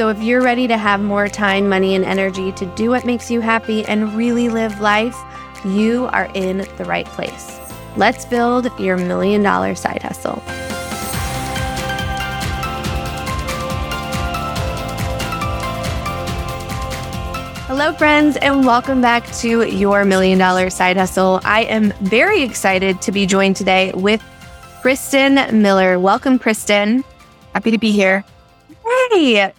So, 0.00 0.08
if 0.08 0.22
you're 0.22 0.40
ready 0.40 0.66
to 0.66 0.78
have 0.78 1.02
more 1.02 1.28
time, 1.28 1.68
money, 1.68 1.94
and 1.94 2.06
energy 2.06 2.52
to 2.52 2.64
do 2.74 2.88
what 2.88 3.04
makes 3.04 3.30
you 3.30 3.42
happy 3.42 3.84
and 3.84 4.14
really 4.14 4.48
live 4.48 4.80
life, 4.80 5.14
you 5.62 6.06
are 6.06 6.30
in 6.32 6.66
the 6.78 6.86
right 6.86 7.04
place. 7.04 7.60
Let's 7.98 8.24
build 8.24 8.70
your 8.80 8.96
million 8.96 9.42
dollar 9.42 9.74
side 9.74 10.02
hustle. 10.02 10.42
Hello, 17.66 17.92
friends, 17.92 18.38
and 18.38 18.64
welcome 18.64 19.02
back 19.02 19.30
to 19.40 19.68
your 19.68 20.06
Million 20.06 20.38
Dollar 20.38 20.70
Side 20.70 20.96
Hustle. 20.96 21.42
I 21.44 21.64
am 21.64 21.92
very 22.00 22.42
excited 22.42 23.02
to 23.02 23.12
be 23.12 23.26
joined 23.26 23.56
today 23.56 23.92
with 23.94 24.22
Kristen 24.80 25.60
Miller. 25.60 25.98
Welcome, 25.98 26.38
Kristen. 26.38 27.04
Happy 27.52 27.70
to 27.70 27.76
be 27.76 27.92
here. 27.92 28.24
Hey, 29.10 29.52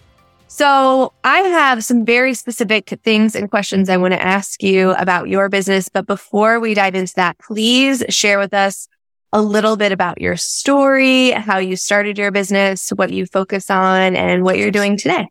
so 0.54 1.14
I 1.24 1.40
have 1.40 1.82
some 1.82 2.04
very 2.04 2.34
specific 2.34 3.00
things 3.06 3.38
and 3.38 3.50
questions 3.50 3.88
I 3.88 3.96
want 3.96 4.14
to 4.14 4.22
ask 4.22 4.62
you 4.62 4.92
about 4.92 5.30
your 5.30 5.48
business. 5.48 5.88
But 5.88 6.06
before 6.06 6.60
we 6.60 6.74
dive 6.74 6.94
into 6.94 7.14
that, 7.16 7.40
please 7.40 8.04
share 8.10 8.38
with 8.38 8.54
us 8.54 8.90
a 9.32 9.42
little 9.42 9.78
bit 9.78 9.94
about 9.94 10.20
your 10.20 10.36
story, 10.36 11.32
how 11.32 11.58
you 11.58 11.78
started 11.78 12.18
your 12.18 12.32
business, 12.32 12.90
what 12.90 13.14
you 13.14 13.26
focus 13.28 13.70
on, 13.70 14.18
and 14.18 14.44
what 14.44 14.58
you're 14.58 14.72
doing 14.72 14.98
today. 14.98 15.30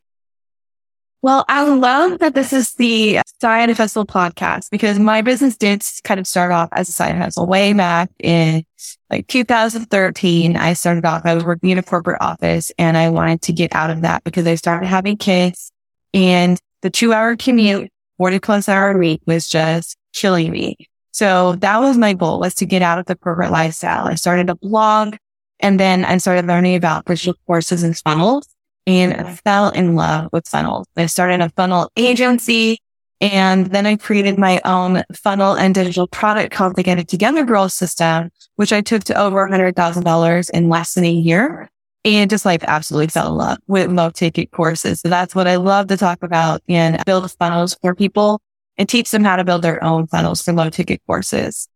Well, 1.23 1.45
I 1.49 1.65
love 1.65 2.21
that 2.21 2.35
this 2.35 2.55
is 2.55 2.73
the 2.75 3.21
Side 3.43 3.77
Hustle 3.77 4.07
podcast 4.07 4.71
because 4.71 4.99
my 4.99 5.21
business 5.21 5.55
did 5.55 5.83
kind 6.03 6.19
of 6.19 6.27
start 6.27 6.51
off 6.51 6.71
as 6.73 6.89
a 6.89 6.93
side 6.93 7.15
hustle 7.15 7.47
way 7.47 7.75
back 7.75 8.11
in 8.21 8.65
like 9.11 9.27
2013. 9.27 10.57
I 10.57 10.73
started 10.73 11.05
off, 11.05 11.27
I 11.27 11.35
was 11.35 11.45
working 11.45 11.69
in 11.69 11.79
a 11.79 11.83
corporate 11.83 12.23
office 12.23 12.73
and 12.79 12.97
I 12.97 13.11
wanted 13.11 13.43
to 13.43 13.53
get 13.53 13.75
out 13.75 13.91
of 13.91 14.01
that 14.01 14.25
because 14.25 14.47
I 14.47 14.55
started 14.55 14.87
having 14.87 15.19
kids 15.19 15.71
and 16.15 16.59
the 16.81 16.89
two 16.89 17.13
hour 17.13 17.37
commute, 17.37 17.91
40 18.17 18.39
plus 18.39 18.67
hour 18.67 18.97
week 18.97 19.21
was 19.27 19.47
just 19.47 19.99
killing 20.15 20.51
me. 20.51 20.89
So 21.11 21.57
that 21.57 21.81
was 21.81 21.99
my 21.99 22.15
goal 22.15 22.41
was 22.41 22.55
to 22.55 22.65
get 22.65 22.81
out 22.81 22.99
of 22.99 23.05
the 23.05 23.17
corporate 23.17 23.51
lifestyle. 23.51 24.07
I 24.07 24.15
started 24.15 24.49
a 24.49 24.55
blog 24.55 25.17
and 25.59 25.79
then 25.79 26.03
I 26.07 26.17
started 26.17 26.47
learning 26.47 26.77
about 26.77 27.05
digital 27.05 27.35
courses 27.47 27.83
and 27.83 27.95
funnels 27.99 28.49
and 28.91 29.15
I 29.15 29.35
fell 29.35 29.71
in 29.71 29.95
love 29.95 30.29
with 30.33 30.49
funnels. 30.49 30.87
I 30.97 31.07
started 31.07 31.41
a 31.41 31.51
funnel 31.51 31.91
agency 31.97 32.79
and 33.21 33.67
then 33.67 33.87
I 33.87 33.97
created 33.97 34.39
my 34.39 34.61
own 34.65 35.05
funnel 35.13 35.55
and 35.55 35.75
digital 35.75 36.07
product 36.07 36.53
called 36.53 36.77
the 36.77 36.83
Get 36.83 36.99
It 36.99 37.09
Together 37.09 37.45
Girl 37.45 37.69
system, 37.69 38.31
which 38.57 38.73
I 38.73 38.81
took 38.81 39.05
to 39.05 39.15
over 39.15 39.47
$100,000 39.47 40.51
in 40.51 40.69
less 40.69 40.95
than 40.95 41.05
a 41.05 41.11
year. 41.11 41.69
And 42.03 42.31
just 42.31 42.47
like 42.47 42.65
absolutely 42.65 43.09
fell 43.09 43.29
in 43.29 43.35
love 43.35 43.59
with 43.67 43.93
low 43.93 44.09
ticket 44.09 44.53
courses. 44.53 45.01
So 45.01 45.11
that's 45.11 45.35
what 45.35 45.47
I 45.47 45.57
love 45.57 45.89
to 45.89 45.99
talk 45.99 46.23
about 46.23 46.63
and 46.67 47.05
build 47.05 47.31
funnels 47.33 47.77
for 47.83 47.95
people 47.95 48.41
and 48.79 48.89
teach 48.89 49.11
them 49.11 49.23
how 49.23 49.37
to 49.37 49.45
build 49.45 49.61
their 49.61 49.85
own 49.85 50.07
funnels 50.07 50.41
for 50.41 50.55
low 50.55 50.71
ticket 50.71 51.03
courses. 51.07 51.69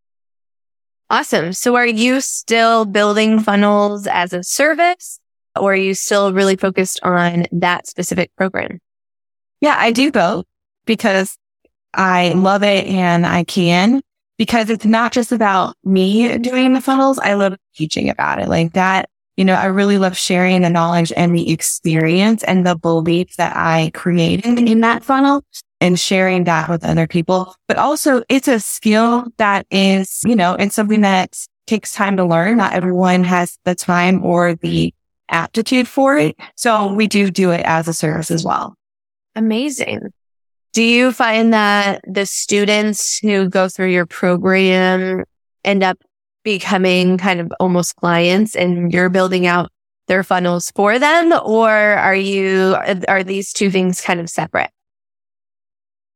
Awesome. 1.10 1.52
So 1.52 1.76
are 1.76 1.86
you 1.86 2.22
still 2.22 2.86
building 2.86 3.38
funnels 3.38 4.06
as 4.06 4.32
a 4.32 4.42
service? 4.42 5.20
Or 5.56 5.72
are 5.72 5.76
you 5.76 5.94
still 5.94 6.32
really 6.32 6.56
focused 6.56 7.00
on 7.02 7.46
that 7.52 7.86
specific 7.86 8.30
program? 8.36 8.80
Yeah, 9.60 9.76
I 9.78 9.92
do 9.92 10.10
both 10.10 10.44
because 10.84 11.36
I 11.94 12.30
love 12.30 12.62
it 12.62 12.86
and 12.86 13.26
I 13.26 13.44
can 13.44 14.02
because 14.36 14.70
it's 14.70 14.84
not 14.84 15.12
just 15.12 15.32
about 15.32 15.76
me 15.84 16.38
doing 16.38 16.74
the 16.74 16.80
funnels. 16.80 17.18
I 17.18 17.34
love 17.34 17.56
teaching 17.74 18.10
about 18.10 18.40
it 18.40 18.48
like 18.48 18.72
that. 18.72 19.08
You 19.36 19.44
know, 19.44 19.54
I 19.54 19.66
really 19.66 19.98
love 19.98 20.16
sharing 20.16 20.62
the 20.62 20.70
knowledge 20.70 21.12
and 21.16 21.34
the 21.34 21.50
experience 21.50 22.44
and 22.44 22.66
the 22.66 22.76
belief 22.76 23.36
that 23.36 23.56
I 23.56 23.90
created 23.94 24.58
in 24.58 24.80
that 24.80 25.02
funnel 25.02 25.42
and 25.80 25.98
sharing 25.98 26.44
that 26.44 26.68
with 26.68 26.84
other 26.84 27.06
people. 27.06 27.54
But 27.66 27.78
also 27.78 28.22
it's 28.28 28.48
a 28.48 28.60
skill 28.60 29.26
that 29.38 29.66
is, 29.70 30.20
you 30.24 30.36
know, 30.36 30.54
it's 30.54 30.74
something 30.74 31.00
that 31.00 31.36
takes 31.66 31.92
time 31.92 32.16
to 32.16 32.24
learn. 32.24 32.58
Not 32.58 32.74
everyone 32.74 33.24
has 33.24 33.58
the 33.64 33.74
time 33.74 34.24
or 34.24 34.54
the 34.54 34.94
aptitude 35.28 35.88
for 35.88 36.16
it. 36.16 36.36
So 36.56 36.92
we 36.92 37.06
do 37.06 37.30
do 37.30 37.50
it 37.50 37.62
as 37.64 37.88
a 37.88 37.94
service 37.94 38.30
as 38.30 38.44
well. 38.44 38.76
Amazing. 39.34 40.12
Do 40.72 40.82
you 40.82 41.12
find 41.12 41.52
that 41.54 42.02
the 42.06 42.26
students 42.26 43.18
who 43.18 43.48
go 43.48 43.68
through 43.68 43.90
your 43.90 44.06
program 44.06 45.24
end 45.64 45.82
up 45.82 45.98
becoming 46.42 47.16
kind 47.16 47.40
of 47.40 47.52
almost 47.60 47.96
clients 47.96 48.54
and 48.54 48.92
you're 48.92 49.08
building 49.08 49.46
out 49.46 49.70
their 50.08 50.22
funnels 50.22 50.72
for 50.74 50.98
them? 50.98 51.32
Or 51.32 51.70
are 51.70 52.14
you, 52.14 52.76
are 53.08 53.22
these 53.22 53.52
two 53.52 53.70
things 53.70 54.00
kind 54.00 54.20
of 54.20 54.28
separate? 54.28 54.70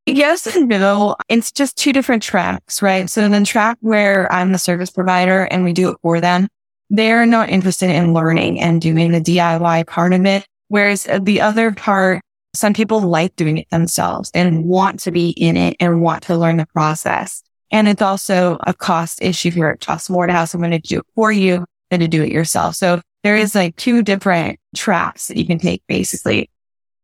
Yes 0.06 0.46
and 0.46 0.68
no. 0.68 1.16
It's 1.28 1.52
just 1.52 1.76
two 1.76 1.92
different 1.92 2.22
tracks, 2.22 2.80
right? 2.82 3.08
So 3.10 3.28
the 3.28 3.44
track 3.44 3.78
where 3.80 4.30
I'm 4.32 4.52
the 4.52 4.58
service 4.58 4.90
provider 4.90 5.42
and 5.44 5.64
we 5.64 5.72
do 5.72 5.90
it 5.90 5.98
for 6.02 6.20
them 6.20 6.48
they're 6.90 7.26
not 7.26 7.50
interested 7.50 7.90
in 7.90 8.14
learning 8.14 8.60
and 8.60 8.80
doing 8.80 9.12
the 9.12 9.20
DIY 9.20 9.86
part 9.86 10.12
of 10.12 10.24
it. 10.26 10.46
Whereas 10.68 11.08
the 11.20 11.40
other 11.40 11.72
part, 11.72 12.20
some 12.54 12.74
people 12.74 13.00
like 13.00 13.36
doing 13.36 13.58
it 13.58 13.70
themselves 13.70 14.30
and 14.34 14.64
want 14.64 15.00
to 15.00 15.10
be 15.10 15.30
in 15.30 15.56
it 15.56 15.76
and 15.80 16.02
want 16.02 16.24
to 16.24 16.36
learn 16.36 16.56
the 16.56 16.66
process. 16.66 17.42
And 17.70 17.88
it's 17.88 18.02
also 18.02 18.58
a 18.66 18.72
cost 18.72 19.20
issue 19.22 19.50
here. 19.50 19.76
Costs 19.80 20.08
more 20.08 20.26
to 20.26 20.32
have 20.32 20.48
someone 20.48 20.70
to 20.70 20.78
do 20.78 21.00
it 21.00 21.06
for 21.14 21.30
you 21.30 21.66
than 21.90 22.00
to 22.00 22.08
do 22.08 22.22
it 22.22 22.32
yourself. 22.32 22.74
So 22.74 23.00
there 23.22 23.36
is 23.36 23.54
like 23.54 23.76
two 23.76 24.02
different 24.02 24.58
tracks 24.74 25.28
that 25.28 25.36
you 25.36 25.46
can 25.46 25.58
take 25.58 25.82
basically. 25.86 26.50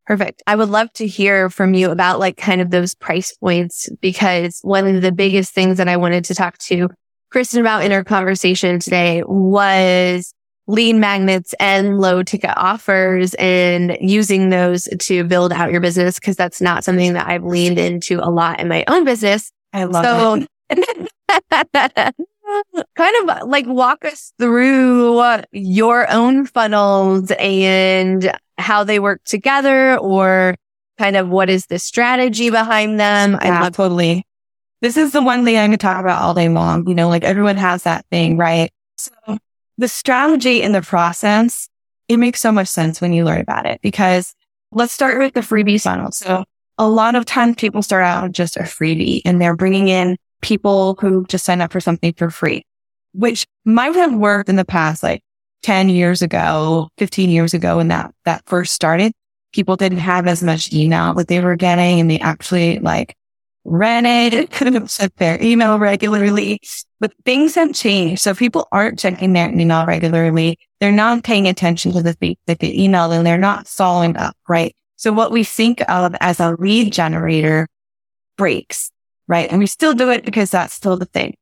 Perfect. 0.06 0.42
I 0.46 0.56
would 0.56 0.68
love 0.68 0.92
to 0.94 1.06
hear 1.06 1.48
from 1.48 1.72
you 1.72 1.90
about 1.90 2.18
like 2.18 2.36
kind 2.36 2.60
of 2.60 2.70
those 2.70 2.94
price 2.94 3.34
points 3.36 3.88
because 4.00 4.60
one 4.62 4.86
of 4.86 5.02
the 5.02 5.12
biggest 5.12 5.54
things 5.54 5.78
that 5.78 5.88
I 5.88 5.96
wanted 5.96 6.26
to 6.26 6.34
talk 6.34 6.58
to 6.58 6.90
Kristen 7.34 7.60
about 7.60 7.82
in 7.82 7.90
our 7.90 8.04
conversation 8.04 8.78
today 8.78 9.24
was 9.26 10.32
lead 10.68 10.94
magnets 10.94 11.52
and 11.58 11.98
low 11.98 12.22
ticket 12.22 12.52
offers 12.56 13.34
and 13.40 13.98
using 14.00 14.50
those 14.50 14.88
to 15.00 15.24
build 15.24 15.52
out 15.52 15.72
your 15.72 15.80
business 15.80 16.20
because 16.20 16.36
that's 16.36 16.60
not 16.60 16.84
something 16.84 17.14
that 17.14 17.26
I've 17.26 17.42
leaned 17.42 17.76
into 17.76 18.20
a 18.20 18.30
lot 18.30 18.60
in 18.60 18.68
my 18.68 18.84
own 18.86 19.04
business. 19.04 19.50
I 19.72 19.82
love 19.82 20.04
so, 20.04 20.46
kind 22.94 23.28
of 23.28 23.48
like 23.48 23.66
walk 23.66 24.04
us 24.04 24.32
through 24.38 25.42
your 25.50 26.08
own 26.12 26.46
funnels 26.46 27.32
and 27.32 28.32
how 28.58 28.84
they 28.84 29.00
work 29.00 29.24
together 29.24 29.98
or 29.98 30.54
kind 30.98 31.16
of 31.16 31.30
what 31.30 31.50
is 31.50 31.66
the 31.66 31.80
strategy 31.80 32.50
behind 32.50 33.00
them. 33.00 33.32
Yeah, 33.32 33.38
I 33.40 33.60
love 33.62 33.74
totally. 33.74 34.24
This 34.84 34.98
is 34.98 35.12
the 35.12 35.22
one 35.22 35.46
thing 35.46 35.56
I 35.56 35.66
can 35.66 35.78
talk 35.78 35.98
about 35.98 36.20
all 36.20 36.34
day 36.34 36.50
long. 36.50 36.86
You 36.86 36.94
know, 36.94 37.08
like 37.08 37.24
everyone 37.24 37.56
has 37.56 37.84
that 37.84 38.04
thing, 38.10 38.36
right? 38.36 38.70
So 38.98 39.38
the 39.78 39.88
strategy 39.88 40.60
in 40.60 40.72
the 40.72 40.82
process, 40.82 41.70
it 42.06 42.18
makes 42.18 42.42
so 42.42 42.52
much 42.52 42.68
sense 42.68 43.00
when 43.00 43.14
you 43.14 43.24
learn 43.24 43.40
about 43.40 43.64
it 43.64 43.80
because 43.80 44.34
let's 44.72 44.92
start 44.92 45.18
with 45.18 45.32
the 45.32 45.40
freebie 45.40 45.80
funnel. 45.80 46.12
So 46.12 46.44
a 46.76 46.86
lot 46.86 47.14
of 47.14 47.24
times 47.24 47.56
people 47.56 47.80
start 47.80 48.04
out 48.04 48.24
with 48.24 48.32
just 48.32 48.58
a 48.58 48.64
freebie 48.64 49.22
and 49.24 49.40
they're 49.40 49.56
bringing 49.56 49.88
in 49.88 50.18
people 50.42 50.98
who 51.00 51.24
just 51.28 51.46
sign 51.46 51.62
up 51.62 51.72
for 51.72 51.80
something 51.80 52.12
for 52.12 52.28
free, 52.28 52.66
which 53.14 53.46
might 53.64 53.94
have 53.94 54.12
worked 54.12 54.50
in 54.50 54.56
the 54.56 54.66
past, 54.66 55.02
like 55.02 55.22
10 55.62 55.88
years 55.88 56.20
ago, 56.20 56.90
15 56.98 57.30
years 57.30 57.54
ago 57.54 57.78
when 57.78 57.88
that, 57.88 58.12
that 58.26 58.42
first 58.44 58.74
started. 58.74 59.12
People 59.54 59.76
didn't 59.76 59.96
have 59.96 60.26
as 60.26 60.42
much 60.42 60.74
email 60.74 61.14
that 61.14 61.28
they 61.28 61.40
were 61.40 61.56
getting 61.56 62.00
and 62.00 62.10
they 62.10 62.18
actually 62.18 62.80
like 62.80 63.16
ran 63.64 64.06
it, 64.06 64.50
checked 64.88 65.16
their 65.16 65.42
email 65.42 65.78
regularly, 65.78 66.60
but 67.00 67.12
things 67.24 67.54
have 67.54 67.74
changed. 67.74 68.22
So 68.22 68.34
people 68.34 68.68
aren't 68.72 68.98
checking 68.98 69.32
their 69.32 69.50
email 69.50 69.86
regularly. 69.86 70.58
They're 70.80 70.92
not 70.92 71.24
paying 71.24 71.48
attention 71.48 71.92
to 71.92 72.02
the 72.02 72.12
things 72.12 72.36
that 72.46 72.58
they 72.60 72.72
email 72.72 73.10
and 73.10 73.26
they're 73.26 73.38
not 73.38 73.66
following 73.66 74.16
up, 74.16 74.36
right? 74.48 74.74
So 74.96 75.12
what 75.12 75.32
we 75.32 75.44
think 75.44 75.82
of 75.88 76.14
as 76.20 76.40
a 76.40 76.56
lead 76.58 76.92
generator 76.92 77.68
breaks, 78.36 78.90
right? 79.26 79.50
And 79.50 79.58
we 79.58 79.66
still 79.66 79.94
do 79.94 80.10
it 80.10 80.24
because 80.24 80.50
that's 80.50 80.74
still 80.74 80.96
the 80.96 81.06
thing. 81.06 81.36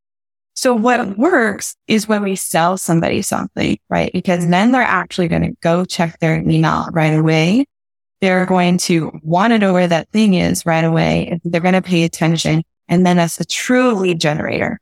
So 0.55 0.75
what 0.75 1.17
works 1.17 1.77
is 1.89 2.07
when 2.07 2.23
we 2.23 2.37
sell 2.37 2.77
somebody 2.77 3.23
something, 3.23 3.79
right? 3.89 4.13
Because 4.13 4.47
then 4.49 4.73
they're 4.73 4.83
actually 4.83 5.29
going 5.29 5.43
to 5.43 5.57
go 5.63 5.85
check 5.85 6.19
their 6.19 6.37
email 6.37 6.89
right 6.93 7.15
away 7.15 7.67
they're 8.23 8.47
going 8.47 8.79
to 8.79 9.11
want 9.25 9.53
to 9.53 9.59
know 9.59 9.73
where 9.73 9.89
that 9.89 10.09
thing 10.11 10.35
is 10.35 10.65
right 10.65 10.85
away. 10.85 11.41
They're 11.43 11.61
going 11.61 11.75
to 11.75 11.83
pay 11.83 12.05
attention. 12.05 12.63
And 12.89 13.05
then 13.05 13.17
that's 13.17 13.41
a 13.41 13.45
true 13.45 13.95
lead 13.95 14.21
generator. 14.21 14.81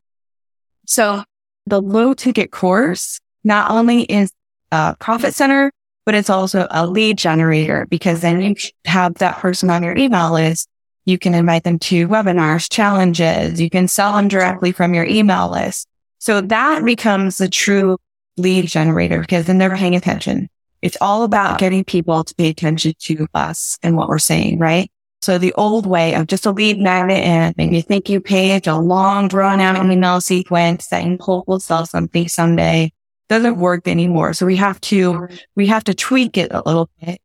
So 0.87 1.25
the 1.67 1.81
low 1.81 2.13
ticket 2.13 2.53
course 2.53 3.19
not 3.43 3.71
only 3.71 4.03
is 4.03 4.31
a 4.73 4.95
profit 5.01 5.35
center, 5.35 5.73
but 6.05 6.15
it's 6.15 6.29
also 6.29 6.67
a 6.71 6.87
lead 6.87 7.17
generator 7.17 7.87
because 7.89 8.21
then 8.21 8.43
you 8.43 8.55
have 8.85 9.15
that 9.15 9.39
person 9.39 9.71
on 9.71 9.83
your 9.83 9.97
email 9.97 10.33
list. 10.33 10.69
You 11.07 11.19
can 11.19 11.33
invite 11.33 11.65
them 11.65 11.79
to 11.79 12.09
webinars, 12.09 12.71
challenges. 12.71 13.59
You 13.59 13.71
can 13.71 13.89
sell 13.89 14.13
them 14.13 14.29
directly 14.29 14.73
from 14.73 14.93
your 14.93 15.07
email 15.07 15.51
list. 15.51 15.89
So 16.19 16.43
that 16.43 16.85
becomes 16.85 17.39
the 17.39 17.49
true 17.49 17.97
lead 18.37 18.67
generator 18.67 19.21
because 19.21 19.47
then 19.47 19.57
they're 19.57 19.75
paying 19.75 19.97
attention. 19.97 20.51
It's 20.83 20.97
all 21.01 21.25
about 21.25 21.59
getting 21.59 21.85
people 21.85 22.25
to 22.25 22.35
pay 22.35 22.49
attention 22.49 22.95
to 23.01 23.27
us 23.35 23.79
and 23.83 23.97
what 23.97 24.09
we're 24.09 24.19
saying, 24.19 24.59
right? 24.59 24.91
So 25.23 25.37
the 25.37 25.53
old 25.55 25.85
way 25.85 26.15
of 26.15 26.27
just 26.27 26.47
a 26.47 26.51
lead 26.51 26.79
magnet 26.79 27.23
and 27.23 27.55
maybe 27.59 27.79
a 27.79 27.83
thank 27.83 28.09
you 28.09 28.21
page, 28.21 28.67
a 28.67 28.77
long 28.77 29.29
drawn 29.29 29.61
out 29.61 29.77
email 29.85 30.21
sequence 30.21 30.87
saying 30.87 31.19
Polk 31.19 31.47
will 31.47 31.61
sell 31.61 31.85
something 31.85 32.27
someday 32.29 32.93
doesn't 33.29 33.59
work 33.59 33.87
anymore. 33.87 34.33
So 34.33 34.47
we 34.47 34.57
have 34.57 34.81
to, 34.83 35.29
we 35.55 35.67
have 35.67 35.85
to 35.85 35.95
tweak 35.95 36.39
it 36.39 36.51
a 36.53 36.63
little 36.65 36.89
bit 37.01 37.21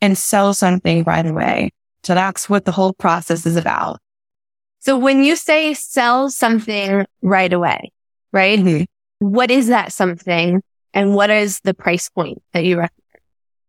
and 0.00 0.18
sell 0.18 0.52
something 0.54 1.04
right 1.04 1.24
away. 1.24 1.70
So 2.02 2.14
that's 2.14 2.50
what 2.50 2.64
the 2.64 2.72
whole 2.72 2.92
process 2.92 3.46
is 3.46 3.56
about. 3.56 4.00
So 4.80 4.98
when 4.98 5.22
you 5.22 5.36
say 5.36 5.72
sell 5.74 6.30
something 6.30 7.06
right 7.22 7.52
away, 7.52 7.92
right? 8.32 8.58
Mm-hmm. 8.58 8.84
What 9.18 9.50
is 9.50 9.68
that 9.68 9.92
something 9.92 10.62
and 10.96 11.14
what 11.14 11.28
is 11.28 11.60
the 11.60 11.74
price 11.74 12.08
point 12.08 12.42
that 12.54 12.64
you 12.64 12.78
recommend? 12.78 13.22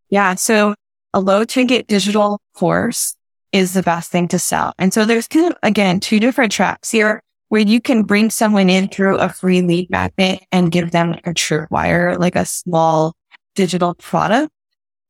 Yeah. 0.10 0.36
So 0.36 0.76
a 1.14 1.20
low 1.20 1.44
ticket 1.44 1.88
digital 1.88 2.40
course 2.56 3.18
is 3.52 3.74
the 3.74 3.84
best 3.84 4.10
thing 4.10 4.30
to 4.30 4.40
sell. 4.40 4.74
And 4.80 4.94
so 4.94 5.04
there's 5.04 5.28
kind 5.28 5.52
of, 5.52 5.58
again, 5.62 6.00
two 6.00 6.22
different 6.22 6.54
tracks 6.54 6.90
here 6.90 7.22
where 7.50 7.62
you 7.62 7.82
can 7.82 8.04
bring 8.04 8.30
someone 8.30 8.70
in 8.70 8.88
through 8.88 9.18
a 9.18 9.28
free 9.28 9.62
lead 9.62 9.90
magnet 9.90 10.42
and 10.54 10.72
give 10.72 10.92
them 10.92 11.16
a 11.26 11.34
tripwire, 11.34 12.18
like 12.18 12.38
a 12.38 12.46
small 12.46 13.14
digital 13.56 13.94
product 13.96 14.50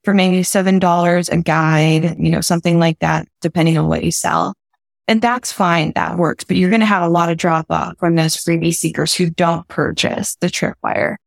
for 0.04 0.16
maybe 0.16 0.42
$7 0.42 1.30
a 1.32 1.38
guide, 1.38 2.16
you 2.18 2.32
know, 2.32 2.42
something 2.42 2.80
like 2.80 2.98
that, 3.00 3.28
depending 3.42 3.78
on 3.78 3.88
what 3.88 4.04
you 4.04 4.12
sell. 4.12 4.56
And 5.08 5.22
that's 5.22 5.52
fine. 5.52 5.92
That 5.94 6.18
works, 6.18 6.46
but 6.46 6.58
you're 6.58 6.72
going 6.72 6.80
to 6.80 6.88
have 6.88 7.04
a 7.04 7.10
lot 7.10 7.30
of 7.30 7.38
drop 7.38 7.68
off 7.70 7.94
from 8.00 8.16
those 8.16 8.38
freebie 8.38 8.74
seekers 8.74 9.14
who 9.14 9.30
don't 9.30 9.68
purchase 9.68 10.36
the 10.38 10.48
tripwire. 10.48 11.18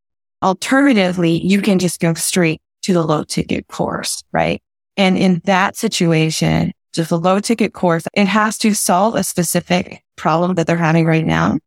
Alternatively, 0.42 1.44
you 1.44 1.60
can 1.60 1.78
just 1.78 2.00
go 2.00 2.14
straight 2.14 2.60
to 2.82 2.94
the 2.94 3.02
low 3.02 3.24
ticket 3.24 3.68
course, 3.68 4.22
right? 4.32 4.62
And 4.96 5.16
in 5.16 5.42
that 5.44 5.76
situation, 5.76 6.72
just 6.92 7.10
a 7.10 7.16
low 7.16 7.40
ticket 7.40 7.72
course, 7.72 8.04
it 8.14 8.26
has 8.26 8.58
to 8.58 8.74
solve 8.74 9.14
a 9.14 9.24
specific 9.24 10.02
problem 10.16 10.54
that 10.54 10.66
they're 10.66 10.76
having 10.76 11.06
right 11.06 11.26
now. 11.26 11.58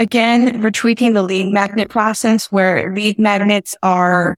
Again, 0.00 0.60
we're 0.60 0.70
tweaking 0.70 1.12
the 1.12 1.22
lead 1.22 1.52
magnet 1.52 1.88
process 1.88 2.50
where 2.50 2.92
lead 2.92 3.18
magnets 3.18 3.76
are 3.82 4.36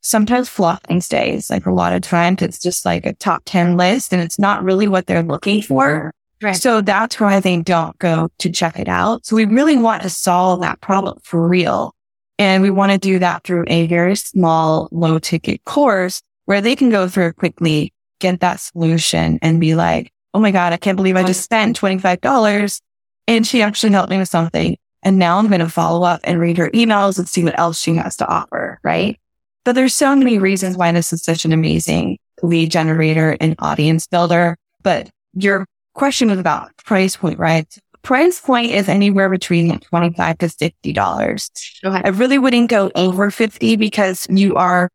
sometimes 0.00 0.48
flop 0.48 0.86
these 0.86 1.08
days. 1.08 1.50
Like 1.50 1.66
a 1.66 1.72
lot 1.72 1.92
of 1.92 2.02
times 2.02 2.42
it's 2.42 2.60
just 2.60 2.84
like 2.84 3.06
a 3.06 3.14
top 3.14 3.42
10 3.46 3.76
list 3.76 4.12
and 4.12 4.22
it's 4.22 4.38
not 4.38 4.62
really 4.62 4.86
what 4.86 5.06
they're 5.06 5.22
looking 5.22 5.62
for. 5.62 6.12
Right. 6.40 6.56
So 6.56 6.80
that's 6.80 7.18
why 7.18 7.40
they 7.40 7.60
don't 7.62 7.98
go 7.98 8.28
to 8.38 8.50
check 8.50 8.78
it 8.78 8.88
out. 8.88 9.26
So 9.26 9.34
we 9.34 9.44
really 9.44 9.76
want 9.76 10.02
to 10.02 10.10
solve 10.10 10.60
that 10.60 10.80
problem 10.80 11.18
for 11.22 11.48
real. 11.48 11.94
And 12.38 12.62
we 12.62 12.70
want 12.70 12.92
to 12.92 12.98
do 12.98 13.18
that 13.18 13.44
through 13.44 13.64
a 13.66 13.86
very 13.86 14.14
small, 14.16 14.88
low 14.92 15.18
ticket 15.18 15.64
course 15.64 16.22
where 16.44 16.60
they 16.60 16.76
can 16.76 16.90
go 16.90 17.08
through 17.08 17.32
quickly, 17.32 17.92
get 18.20 18.40
that 18.40 18.60
solution 18.60 19.38
and 19.42 19.60
be 19.60 19.74
like, 19.74 20.12
Oh 20.34 20.40
my 20.40 20.50
God, 20.50 20.72
I 20.72 20.76
can't 20.76 20.96
believe 20.96 21.16
I 21.16 21.24
just 21.24 21.42
spent 21.42 21.80
$25 21.80 22.80
and 23.26 23.46
she 23.46 23.62
actually 23.62 23.92
helped 23.92 24.10
me 24.10 24.18
with 24.18 24.28
something. 24.28 24.76
And 25.02 25.18
now 25.18 25.38
I'm 25.38 25.48
going 25.48 25.60
to 25.60 25.68
follow 25.68 26.04
up 26.04 26.20
and 26.24 26.40
read 26.40 26.58
her 26.58 26.70
emails 26.70 27.18
and 27.18 27.28
see 27.28 27.44
what 27.44 27.58
else 27.58 27.80
she 27.80 27.94
has 27.94 28.16
to 28.16 28.28
offer. 28.28 28.78
Right. 28.82 29.18
But 29.64 29.74
there's 29.74 29.94
so 29.94 30.14
many 30.14 30.38
reasons 30.38 30.76
why 30.76 30.92
this 30.92 31.12
is 31.12 31.22
such 31.22 31.44
an 31.44 31.52
amazing 31.52 32.18
lead 32.42 32.70
generator 32.70 33.36
and 33.40 33.54
audience 33.58 34.06
builder. 34.06 34.56
But 34.82 35.10
your 35.34 35.66
question 35.94 36.30
was 36.30 36.38
about 36.38 36.76
price 36.78 37.16
point, 37.16 37.38
right? 37.38 37.66
Price 38.02 38.40
point 38.40 38.70
is 38.70 38.88
anywhere 38.88 39.28
between 39.28 39.78
25 39.80 40.38
to 40.38 40.46
$50. 40.46 41.84
Okay. 41.84 42.02
I 42.04 42.08
really 42.10 42.38
wouldn't 42.38 42.70
go 42.70 42.90
over 42.94 43.30
50 43.30 43.76
because 43.76 44.26
you 44.30 44.54
are 44.54 44.90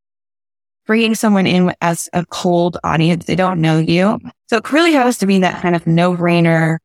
bringing 0.85 1.15
someone 1.15 1.47
in 1.47 1.73
as 1.81 2.09
a 2.13 2.25
cold 2.25 2.77
audience. 2.83 3.25
They 3.25 3.35
don't 3.35 3.61
know 3.61 3.77
you. 3.77 4.19
So 4.47 4.57
it 4.57 4.71
really 4.71 4.93
has 4.93 5.17
to 5.19 5.25
be 5.25 5.39
that 5.39 5.61
kind 5.61 5.75
of 5.75 5.87
no 5.87 6.15
brainer 6.15 6.77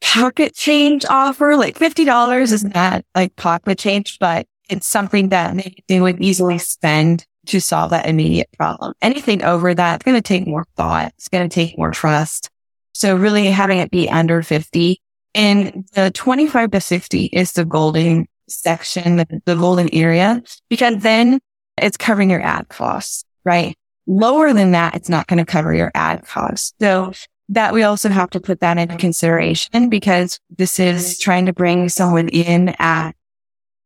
pocket 0.00 0.54
change 0.54 1.04
offer. 1.08 1.56
Like 1.56 1.78
$50 1.78 2.52
is 2.52 2.64
not 2.64 3.04
like 3.14 3.36
pocket 3.36 3.78
change, 3.78 4.18
but 4.18 4.46
it's 4.68 4.86
something 4.86 5.30
that 5.30 5.56
they 5.88 6.00
would 6.00 6.20
easily 6.20 6.58
spend 6.58 7.26
to 7.46 7.60
solve 7.60 7.90
that 7.90 8.06
immediate 8.06 8.48
problem. 8.56 8.92
Anything 9.00 9.42
over 9.42 9.74
that, 9.74 9.96
it's 9.96 10.04
going 10.04 10.16
to 10.16 10.22
take 10.22 10.46
more 10.46 10.66
thought. 10.76 11.12
It's 11.16 11.28
going 11.28 11.48
to 11.48 11.54
take 11.54 11.78
more 11.78 11.90
trust. 11.90 12.50
So 12.98 13.14
really 13.14 13.46
having 13.46 13.78
it 13.78 13.92
be 13.92 14.10
under 14.10 14.42
50 14.42 15.00
and 15.32 15.88
the 15.92 16.10
25 16.10 16.72
to 16.72 16.80
50 16.80 17.26
is 17.26 17.52
the 17.52 17.64
golden 17.64 18.26
section, 18.48 19.18
the, 19.18 19.40
the 19.44 19.54
golden 19.54 19.88
area, 19.94 20.42
because 20.68 21.00
then 21.00 21.38
it's 21.80 21.96
covering 21.96 22.28
your 22.28 22.42
ad 22.42 22.68
costs, 22.70 23.24
right? 23.44 23.76
Lower 24.08 24.52
than 24.52 24.72
that, 24.72 24.96
it's 24.96 25.08
not 25.08 25.28
going 25.28 25.38
to 25.38 25.44
cover 25.44 25.72
your 25.72 25.92
ad 25.94 26.26
costs. 26.26 26.74
So 26.80 27.12
that 27.50 27.72
we 27.72 27.84
also 27.84 28.08
have 28.08 28.30
to 28.30 28.40
put 28.40 28.58
that 28.60 28.78
into 28.78 28.96
consideration 28.96 29.88
because 29.88 30.40
this 30.56 30.80
is 30.80 31.20
trying 31.20 31.46
to 31.46 31.52
bring 31.52 31.88
someone 31.88 32.28
in 32.30 32.70
at 32.80 33.12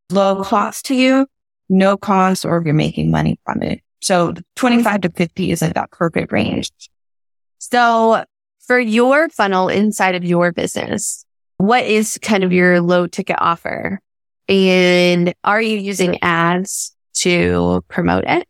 low 0.09 0.43
cost 0.43 0.87
to 0.87 0.95
you, 0.95 1.27
no 1.69 1.99
cost, 1.99 2.47
or 2.47 2.63
you're 2.65 2.73
making 2.73 3.11
money 3.11 3.39
from 3.45 3.61
it. 3.61 3.83
So 4.01 4.33
25 4.57 5.03
to 5.03 5.11
50 5.11 5.51
is 5.51 5.61
like 5.61 5.75
that 5.75 5.91
perfect 5.91 6.33
range. 6.33 6.71
So 7.59 8.25
for 8.67 8.79
your 8.79 9.29
funnel 9.29 9.69
inside 9.69 10.15
of 10.15 10.25
your 10.25 10.53
business, 10.53 11.25
what 11.59 11.85
is 11.85 12.19
kind 12.23 12.45
of 12.45 12.53
your 12.53 12.81
low 12.81 13.07
ticket 13.07 13.37
offer? 13.39 14.01
And 14.49 15.35
are 15.45 15.61
you 15.61 15.79
using 15.79 16.19
ads 16.23 16.95
to 17.15 17.85
promote 17.89 18.25
it? 18.27 18.47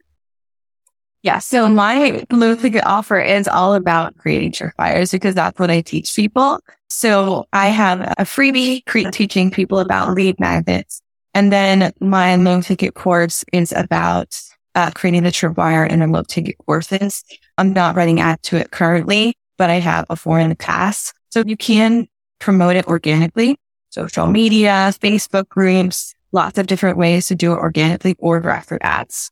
Yeah. 1.23 1.39
So 1.39 1.69
my 1.69 2.25
low 2.33 2.57
ticket 2.57 2.85
offer 2.85 3.21
is 3.21 3.47
all 3.47 3.75
about 3.75 4.17
creating 4.17 4.53
fires 4.77 5.13
because 5.13 5.37
that's 5.37 5.59
what 5.59 5.71
I 5.71 5.81
teach 5.81 6.17
people. 6.17 6.61
So 6.91 7.47
I 7.53 7.69
have 7.69 8.01
a 8.01 8.25
freebie 8.25 8.85
cre- 8.87 9.11
teaching 9.11 9.51
people 9.51 9.79
about 9.79 10.15
lead 10.15 10.41
magnets. 10.41 11.01
And 11.33 11.53
then 11.53 11.93
my 12.01 12.37
low 12.37 12.61
ticket 12.61 12.95
course 12.95 13.45
is 13.53 13.73
about 13.73 14.39
uh, 14.75 14.91
creating 14.91 15.23
the 15.23 15.31
tripwire 15.31 15.87
and 15.89 16.03
the 16.03 16.07
low 16.07 16.23
ticket 16.23 16.57
courses. 16.67 17.23
I'm 17.57 17.73
not 17.73 17.95
running 17.95 18.21
ad 18.21 18.43
to 18.45 18.57
it 18.57 18.71
currently, 18.71 19.37
but 19.59 19.71
I 19.71 19.81
have 19.81 20.07
in 20.09 20.49
the 20.49 20.57
past. 20.59 21.15
So 21.31 21.43
you 21.47 21.57
can 21.57 22.09
promote 22.39 22.77
it 22.77 22.87
organically, 22.87 23.59
social 23.91 24.27
media, 24.27 24.93
Facebook 25.01 25.49
groups, 25.49 26.15
lots 26.33 26.59
of 26.59 26.67
different 26.67 26.99
ways 26.99 27.29
to 27.29 27.35
do 27.35 27.53
it 27.53 27.57
organically 27.57 28.17
or 28.19 28.41
direct 28.41 28.69
through 28.69 28.79
ads. 28.81 29.31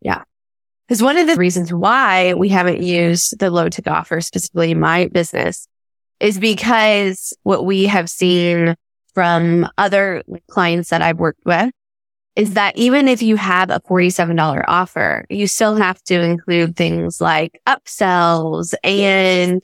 Yeah. 0.00 0.22
Because 0.86 1.02
one 1.02 1.16
of 1.16 1.26
the 1.26 1.36
reasons 1.36 1.72
why 1.72 2.34
we 2.34 2.48
haven't 2.48 2.82
used 2.82 3.38
the 3.38 3.50
low 3.50 3.68
ticket 3.68 3.92
offer, 3.92 4.20
specifically 4.20 4.74
my 4.74 5.08
business, 5.08 5.66
is 6.20 6.38
because 6.38 7.32
what 7.42 7.64
we 7.64 7.84
have 7.84 8.08
seen 8.08 8.76
from 9.14 9.66
other 9.78 10.22
clients 10.48 10.90
that 10.90 11.02
I've 11.02 11.18
worked 11.18 11.44
with 11.44 11.70
is 12.34 12.54
that 12.54 12.76
even 12.76 13.08
if 13.08 13.22
you 13.22 13.36
have 13.36 13.70
a 13.70 13.80
$47 13.80 14.64
offer, 14.66 15.24
you 15.28 15.46
still 15.46 15.76
have 15.76 16.02
to 16.04 16.20
include 16.20 16.76
things 16.76 17.20
like 17.20 17.60
upsells 17.66 18.74
and, 18.82 19.62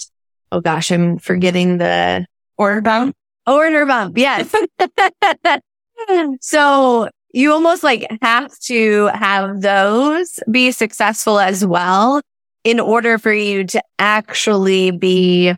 oh 0.52 0.60
gosh, 0.60 0.90
I'm 0.90 1.18
forgetting 1.18 1.78
the 1.78 2.26
order 2.56 2.80
bump. 2.80 3.16
Order 3.46 3.87
bump. 3.87 4.18
Yes. 4.18 4.54
so 6.40 7.08
you 7.32 7.52
almost 7.52 7.82
like 7.82 8.06
have 8.22 8.58
to 8.60 9.06
have 9.14 9.60
those 9.60 10.40
be 10.50 10.70
successful 10.70 11.38
as 11.38 11.64
well 11.64 12.20
in 12.64 12.80
order 12.80 13.18
for 13.18 13.32
you 13.32 13.64
to 13.64 13.82
actually 13.98 14.90
be 14.90 15.54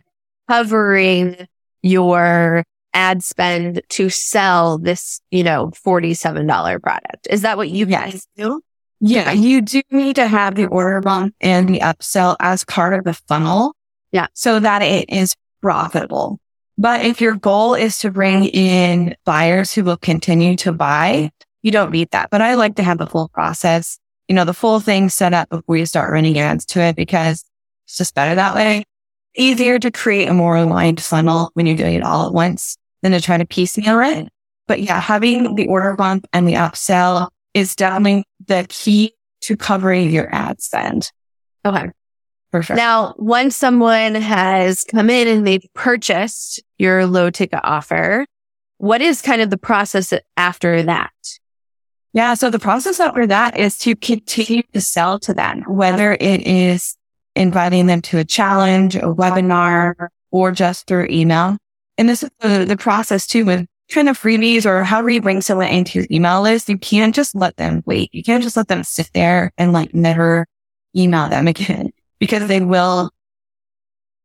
covering 0.47 1.47
your 1.81 2.63
ad 2.93 3.23
spend 3.23 3.81
to 3.89 4.09
sell 4.09 4.77
this, 4.77 5.21
you 5.31 5.43
know, 5.43 5.71
$47 5.85 6.81
product. 6.81 7.27
Is 7.29 7.41
that 7.41 7.57
what 7.57 7.69
you 7.69 7.85
guys 7.85 8.27
do? 8.35 8.61
Yeah, 8.99 9.31
you 9.31 9.61
do 9.61 9.81
need 9.89 10.17
to 10.17 10.27
have 10.27 10.55
the 10.55 10.67
order 10.67 11.01
bump 11.01 11.33
and 11.41 11.67
the 11.67 11.79
upsell 11.79 12.35
as 12.39 12.63
part 12.65 12.93
of 12.93 13.03
the 13.03 13.13
funnel. 13.13 13.75
Yeah. 14.11 14.27
So 14.33 14.59
that 14.59 14.81
it 14.81 15.09
is 15.09 15.35
profitable. 15.61 16.39
But 16.77 17.05
if 17.05 17.19
your 17.19 17.35
goal 17.35 17.73
is 17.73 17.97
to 17.99 18.11
bring 18.11 18.45
in 18.45 19.15
buyers 19.25 19.73
who 19.73 19.83
will 19.83 19.97
continue 19.97 20.55
to 20.57 20.71
buy, 20.71 21.31
you 21.61 21.71
don't 21.71 21.91
need 21.91 22.11
that. 22.11 22.29
But 22.29 22.41
I 22.41 22.55
like 22.55 22.75
to 22.75 22.83
have 22.83 22.97
the 22.97 23.07
full 23.07 23.29
process, 23.29 23.99
you 24.27 24.35
know, 24.35 24.45
the 24.45 24.53
full 24.53 24.79
thing 24.79 25.09
set 25.09 25.33
up 25.33 25.49
before 25.49 25.77
you 25.77 25.85
start 25.85 26.11
running 26.11 26.37
ads 26.39 26.65
to 26.67 26.81
it 26.81 26.95
because 26.95 27.43
It's 27.91 27.97
just 27.97 28.15
better 28.15 28.35
that 28.35 28.55
way. 28.55 28.85
Easier 29.35 29.79
to 29.79 29.91
create 29.91 30.27
a 30.27 30.33
more 30.33 30.55
aligned 30.55 31.01
funnel 31.01 31.51
when 31.55 31.65
you're 31.65 31.75
doing 31.75 31.95
it 31.95 32.03
all 32.03 32.27
at 32.27 32.33
once 32.33 32.77
than 33.01 33.11
to 33.11 33.21
try 33.21 33.37
to 33.37 33.45
piecemeal 33.45 33.99
it. 34.01 34.29
But 34.67 34.81
yeah, 34.81 34.99
having 34.99 35.55
the 35.55 35.67
order 35.67 35.95
bump 35.95 36.27
and 36.33 36.47
the 36.47 36.53
upsell 36.53 37.29
is 37.53 37.75
definitely 37.75 38.25
the 38.47 38.65
key 38.69 39.13
to 39.41 39.57
covering 39.57 40.11
your 40.11 40.33
ad 40.33 40.61
spend. 40.61 41.11
Okay. 41.65 41.91
Perfect. 42.51 42.77
Now, 42.77 43.15
once 43.17 43.55
someone 43.55 44.13
has 44.15 44.83
come 44.83 45.09
in 45.09 45.27
and 45.27 45.47
they've 45.47 45.65
purchased 45.73 46.61
your 46.77 47.05
low 47.05 47.29
ticket 47.29 47.61
offer, 47.63 48.25
what 48.77 49.01
is 49.01 49.21
kind 49.21 49.41
of 49.41 49.49
the 49.49 49.57
process 49.57 50.13
after 50.35 50.83
that? 50.83 51.11
Yeah. 52.13 52.33
So 52.33 52.49
the 52.49 52.59
process 52.59 52.99
after 52.99 53.25
that 53.27 53.57
is 53.57 53.77
to 53.79 53.95
continue 53.95 54.63
to 54.73 54.81
sell 54.81 55.17
to 55.19 55.33
them, 55.33 55.63
whether 55.67 56.11
it 56.13 56.45
is 56.45 56.97
inviting 57.37 57.85
them 57.87 58.01
to 58.01 58.17
a 58.17 58.25
challenge, 58.25 58.97
a 58.97 59.01
webinar, 59.01 60.09
or 60.29 60.51
just 60.51 60.87
through 60.87 61.07
email. 61.09 61.57
And 61.97 62.09
this 62.09 62.23
is 62.23 62.29
the, 62.39 62.65
the 62.65 62.77
process 62.77 63.27
too 63.27 63.45
with 63.45 63.65
kind 63.91 64.09
of 64.09 64.19
freebies 64.19 64.65
or 64.65 64.83
however 64.83 65.09
you 65.09 65.21
bring 65.21 65.41
someone 65.41 65.67
into 65.67 65.99
your 65.99 66.07
email 66.09 66.41
list. 66.41 66.69
You 66.69 66.77
can't 66.77 67.13
just 67.13 67.35
let 67.35 67.57
them 67.57 67.83
wait. 67.85 68.09
You 68.13 68.23
can't 68.23 68.43
just 68.43 68.57
let 68.57 68.67
them 68.67 68.83
sit 68.83 69.09
there 69.13 69.51
and 69.57 69.73
like 69.73 69.93
never 69.93 70.47
email 70.95 71.29
them 71.29 71.47
again 71.47 71.91
because 72.19 72.47
they 72.47 72.61
will 72.61 73.11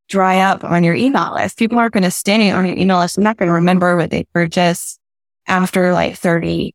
dry 0.09 0.39
up 0.39 0.63
on 0.63 0.85
your 0.85 0.95
email 0.95 1.35
list. 1.35 1.59
People 1.59 1.79
aren't 1.79 1.93
going 1.93 2.05
to 2.05 2.11
stay 2.11 2.51
on 2.51 2.67
your 2.67 2.77
email 2.77 2.99
list. 2.99 3.17
They're 3.17 3.25
not 3.25 3.37
going 3.37 3.49
to 3.49 3.55
remember 3.55 3.97
what 3.97 4.11
they 4.11 4.25
purchased 4.33 5.01
after 5.47 5.93
like 5.93 6.17
30, 6.17 6.75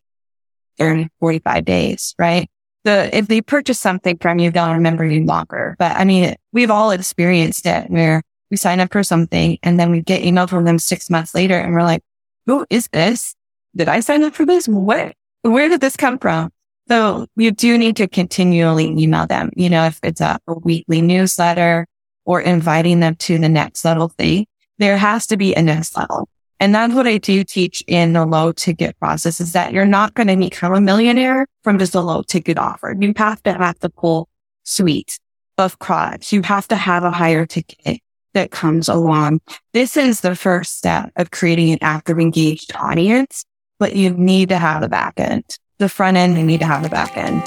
30, 0.77 1.10
45 1.19 1.65
days, 1.65 2.15
right? 2.19 2.50
The, 2.83 3.15
if 3.15 3.27
they 3.27 3.41
purchase 3.41 3.79
something 3.79 4.17
from 4.17 4.39
you, 4.39 4.51
they'll 4.51 4.74
remember 4.74 5.05
you 5.05 5.24
longer. 5.24 5.75
But 5.77 5.95
I 5.95 6.03
mean, 6.03 6.36
we've 6.51 6.71
all 6.71 6.91
experienced 6.91 7.65
it 7.65 7.89
where 7.89 8.24
we 8.51 8.58
sign 8.58 8.81
up 8.81 8.91
for 8.91 9.01
something 9.01 9.58
and 9.63 9.79
then 9.79 9.89
we 9.89 10.01
get 10.01 10.24
email 10.24 10.46
from 10.46 10.65
them 10.65 10.77
six 10.77 11.10
months 11.10 11.34
later 11.34 11.58
and 11.58 11.74
we're 11.74 11.84
like, 11.84 12.03
who 12.46 12.65
is 12.70 12.88
this? 12.89 13.34
Did 13.75 13.88
I 13.88 14.01
sign 14.01 14.24
up 14.24 14.36
for 14.36 14.46
this? 14.46 14.67
What? 14.67 15.15
Where 15.41 15.70
did 15.70 15.81
this 15.81 15.96
come 15.96 16.20
from? 16.20 16.51
So 16.89 17.25
you 17.38 17.51
do 17.51 17.77
need 17.77 17.96
to 17.96 18.08
continually 18.08 18.88
email 19.01 19.25
them. 19.25 19.50
You 19.55 19.70
know, 19.70 19.86
if 19.86 20.00
it's 20.03 20.20
a, 20.20 20.38
a 20.48 20.60
weekly 20.60 21.01
newsletter 21.01 21.88
or 22.25 22.41
inviting 22.41 23.00
them 23.00 23.15
to 23.15 23.38
the 23.38 23.48
next 23.48 23.86
level 23.86 24.10
thing, 24.10 24.46
there 24.77 24.98
has 24.98 25.25
to 25.27 25.38
be 25.38 25.55
a 25.55 25.62
next 25.62 25.96
level. 25.96 26.27
And 26.60 26.75
that's 26.75 26.93
what 26.93 27.08
I 27.08 27.17
do 27.17 27.43
teach 27.43 27.84
in 27.88 28.13
the 28.13 28.25
low 28.25 28.51
ticket 28.51 29.00
process 29.00 29.39
is 29.39 29.53
that 29.53 29.74
you're 29.74 29.86
not 29.86 30.13
going 30.13 30.27
to 30.27 30.36
become 30.36 30.74
a 30.74 30.81
millionaire 30.81 31.48
from 31.63 31.79
just 31.79 31.96
a 31.96 32.01
low 32.01 32.22
ticket 32.22 32.58
offer. 32.58 32.93
You 33.00 33.13
have 33.15 33.41
to 33.43 33.53
have 33.53 33.79
the 33.79 33.91
full 34.00 34.27
suite 34.63 35.20
of 35.58 35.79
products. 35.79 36.34
You 36.34 36.41
have 36.43 36.67
to 36.67 36.75
have 36.75 37.03
a 37.03 37.12
higher 37.12 37.46
ticket 37.46 38.01
that 38.33 38.51
comes 38.51 38.89
along. 38.89 39.41
This 39.73 39.97
is 39.97 40.21
the 40.21 40.35
first 40.35 40.77
step 40.77 41.11
of 41.15 41.31
creating 41.31 41.71
an 41.71 41.79
active 41.81 42.19
engaged 42.19 42.71
audience, 42.75 43.45
but 43.79 43.95
you 43.95 44.11
need 44.11 44.50
to 44.50 44.57
have 44.57 44.81
the 44.81 44.89
back 44.89 45.13
end. 45.17 45.43
The 45.79 45.89
front 45.89 46.17
end, 46.17 46.38
you 46.38 46.43
need 46.43 46.59
to 46.59 46.65
have 46.65 46.83
the 46.83 46.89
back 46.89 47.17
end. 47.17 47.41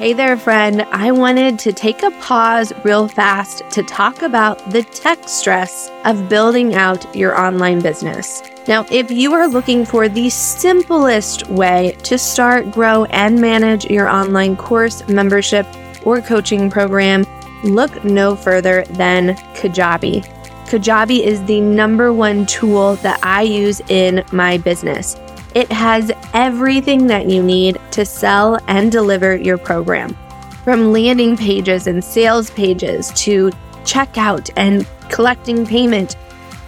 Hey 0.00 0.14
there, 0.14 0.38
friend. 0.38 0.80
I 0.92 1.12
wanted 1.12 1.58
to 1.58 1.74
take 1.74 2.02
a 2.02 2.10
pause 2.22 2.72
real 2.84 3.06
fast 3.06 3.62
to 3.72 3.82
talk 3.82 4.22
about 4.22 4.70
the 4.70 4.82
tech 4.82 5.28
stress 5.28 5.90
of 6.06 6.26
building 6.26 6.74
out 6.74 7.14
your 7.14 7.38
online 7.38 7.82
business. 7.82 8.42
Now, 8.66 8.86
if 8.90 9.10
you 9.10 9.34
are 9.34 9.46
looking 9.46 9.84
for 9.84 10.08
the 10.08 10.30
simplest 10.30 11.46
way 11.50 11.98
to 12.04 12.16
start, 12.16 12.70
grow, 12.70 13.04
and 13.10 13.42
manage 13.42 13.84
your 13.90 14.08
online 14.08 14.56
course, 14.56 15.06
membership, 15.06 15.66
or 16.06 16.22
coaching 16.22 16.70
program, 16.70 17.26
look 17.64 18.04
no 18.04 18.36
further 18.36 18.84
than 18.90 19.36
Kajabi. 19.54 20.24
Kajabi 20.66 21.20
is 21.20 21.42
the 21.44 21.60
number 21.60 22.12
one 22.12 22.46
tool 22.46 22.94
that 22.96 23.18
I 23.24 23.42
use 23.42 23.80
in 23.88 24.24
my 24.32 24.58
business. 24.58 25.16
It 25.54 25.70
has 25.72 26.12
everything 26.32 27.08
that 27.08 27.28
you 27.28 27.42
need 27.42 27.78
to 27.90 28.04
sell 28.04 28.58
and 28.68 28.92
deliver 28.92 29.36
your 29.36 29.58
program. 29.58 30.16
From 30.62 30.92
landing 30.92 31.36
pages 31.36 31.86
and 31.86 32.04
sales 32.04 32.50
pages 32.50 33.10
to 33.16 33.50
checkout 33.82 34.50
and 34.56 34.86
collecting 35.10 35.66
payment 35.66 36.16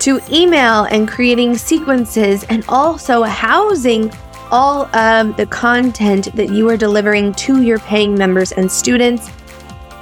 to 0.00 0.20
email 0.32 0.84
and 0.84 1.06
creating 1.06 1.56
sequences 1.56 2.42
and 2.44 2.64
also 2.68 3.22
housing 3.22 4.12
all 4.50 4.84
of 4.96 5.37
the 5.37 5.46
content 5.46 6.34
that 6.34 6.50
you 6.50 6.68
are 6.68 6.76
delivering 6.76 7.32
to 7.34 7.62
your 7.62 7.78
paying 7.78 8.14
members 8.16 8.50
and 8.52 8.70
students 8.70 9.30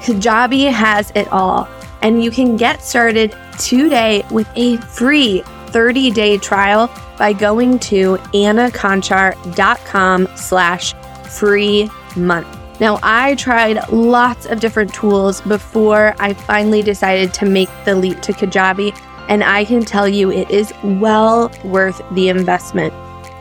Kajabi 0.00 0.70
has 0.72 1.12
it 1.14 1.28
all, 1.28 1.68
and 2.02 2.24
you 2.24 2.30
can 2.30 2.56
get 2.56 2.82
started 2.82 3.36
today 3.58 4.24
with 4.30 4.48
a 4.56 4.78
free 4.78 5.42
30 5.66 6.10
day 6.10 6.38
trial 6.38 6.90
by 7.18 7.32
going 7.34 7.78
to 7.78 8.16
annaconchar.com 8.32 10.28
slash 10.36 10.94
free 11.24 11.90
month. 12.16 12.48
Now, 12.80 12.98
I 13.02 13.34
tried 13.34 13.86
lots 13.90 14.46
of 14.46 14.58
different 14.58 14.94
tools 14.94 15.42
before 15.42 16.14
I 16.18 16.32
finally 16.32 16.82
decided 16.82 17.34
to 17.34 17.44
make 17.44 17.68
the 17.84 17.94
leap 17.94 18.22
to 18.22 18.32
Kajabi, 18.32 18.98
and 19.28 19.44
I 19.44 19.66
can 19.66 19.84
tell 19.84 20.08
you 20.08 20.32
it 20.32 20.50
is 20.50 20.72
well 20.82 21.52
worth 21.62 22.00
the 22.12 22.30
investment. 22.30 22.94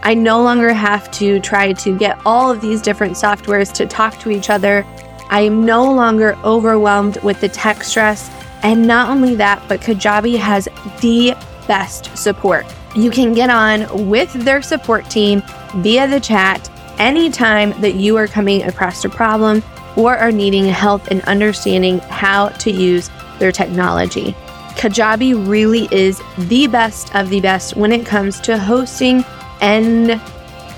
I 0.04 0.14
no 0.14 0.42
longer 0.42 0.74
have 0.74 1.10
to 1.12 1.40
try 1.40 1.72
to 1.72 1.98
get 1.98 2.20
all 2.26 2.52
of 2.52 2.60
these 2.60 2.82
different 2.82 3.14
softwares 3.14 3.72
to 3.74 3.86
talk 3.86 4.20
to 4.20 4.30
each 4.30 4.50
other 4.50 4.86
I 5.30 5.42
am 5.42 5.66
no 5.66 5.92
longer 5.92 6.38
overwhelmed 6.44 7.22
with 7.22 7.42
the 7.42 7.50
tech 7.50 7.84
stress. 7.84 8.30
And 8.64 8.86
not 8.86 9.10
only 9.10 9.36
that, 9.36 9.64
but 9.68 9.80
Kajabi 9.80 10.38
has 10.38 10.68
the 11.02 11.36
best 11.68 12.18
support. 12.18 12.66
You 12.96 13.12
can 13.12 13.34
get 13.34 13.50
on 13.50 14.10
with 14.10 14.34
their 14.34 14.62
support 14.62 15.10
team 15.10 15.44
via 15.78 16.08
the 16.08 16.20
chat 16.20 16.70
anytime 16.98 17.80
that 17.82 17.96
you 17.96 18.18
are 18.18 18.28
coming 18.28 18.64
across 18.64 19.06
a 19.06 19.10
problem 19.10 19.64
or 19.96 20.18
are 20.18 20.32
needing 20.32 20.66
help 20.66 21.08
in 21.10 21.22
understanding 21.22 22.00
how 22.00 22.50
to 22.50 22.72
use 22.72 23.10
their 23.38 23.52
technology. 23.52 24.36
Kajabi 24.76 25.48
really 25.48 25.88
is 25.92 26.22
the 26.38 26.68
best 26.68 27.14
of 27.16 27.30
the 27.30 27.42
best 27.42 27.76
when 27.76 27.92
it 27.92 28.06
comes 28.06 28.40
to 28.42 28.58
hosting 28.58 29.24
and 29.62 30.22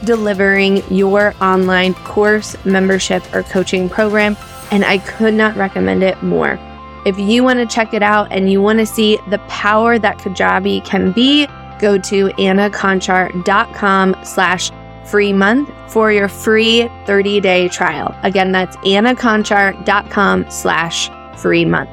delivering 0.06 0.84
your 0.90 1.34
online 1.42 1.94
course, 1.94 2.56
membership, 2.66 3.24
or 3.34 3.44
coaching 3.44 3.90
program. 3.90 4.36
And 4.72 4.86
I 4.86 5.00
could 5.00 5.34
not 5.34 5.56
recommend 5.56 6.04
it 6.04 6.22
more. 6.24 6.60
If 7.06 7.18
you 7.18 7.44
want 7.44 7.60
to 7.60 7.66
check 7.66 7.94
it 7.94 8.04
out 8.04 8.32
and 8.32 8.52
you 8.52 8.62
want 8.62 8.80
to 8.80 8.86
see 8.86 9.18
the 9.30 9.40
power 9.48 9.98
that 9.98 10.20
Kajabi 10.20 10.86
can 10.86 11.12
be, 11.12 11.48
go 11.80 11.98
to 11.98 12.28
annaconchar.com 12.30 14.16
slash 14.24 14.72
free 15.06 15.34
month 15.34 15.70
for 15.92 16.12
your 16.12 16.28
free 16.28 16.88
30 17.06 17.42
day 17.42 17.68
trial. 17.68 18.16
Again, 18.24 18.52
that's 18.52 18.78
annaconchar.com 18.78 20.50
slash 20.50 21.10
free 21.38 21.66
month. 21.66 21.90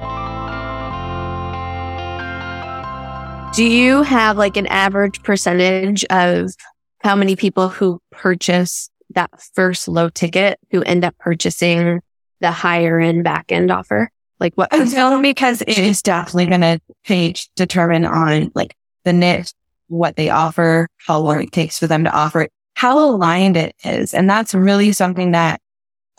Do 3.57 3.65
you 3.65 4.03
have 4.03 4.37
like 4.37 4.57
an 4.57 4.67
average 4.67 5.23
percentage 5.23 6.05
of 6.05 6.55
how 7.09 7.17
many 7.17 7.37
people 7.37 7.71
who 7.71 8.03
purchase 8.11 8.91
that 9.15 9.31
first 9.55 9.89
low 9.89 10.11
ticket 10.11 10.59
who 10.71 10.83
end 10.83 11.07
up 11.07 11.17
purchasing 11.17 12.03
the 12.41 12.51
higher 12.51 13.01
end 13.01 13.25
back 13.25 13.51
end 13.51 13.71
offer? 13.71 14.11
Like 14.39 14.53
what? 14.57 14.69
Because 15.23 15.63
it 15.63 15.79
is 15.79 16.03
definitely 16.03 16.45
going 16.49 16.61
to 16.61 16.79
page 17.05 17.49
determine 17.57 18.05
on 18.05 18.53
like 18.55 18.77
the 19.05 19.15
niche, 19.15 19.55
what 19.87 20.17
they 20.17 20.29
offer, 20.29 20.87
how 20.99 21.21
long 21.21 21.45
it 21.45 21.51
takes 21.51 21.79
for 21.79 21.87
them 21.87 22.05
to 22.05 22.15
offer 22.15 22.43
it, 22.43 22.53
how 22.75 22.99
aligned 22.99 23.57
it 23.57 23.75
is. 23.85 24.13
And 24.13 24.29
that's 24.29 24.53
really 24.53 24.93
something 24.93 25.31
that 25.31 25.63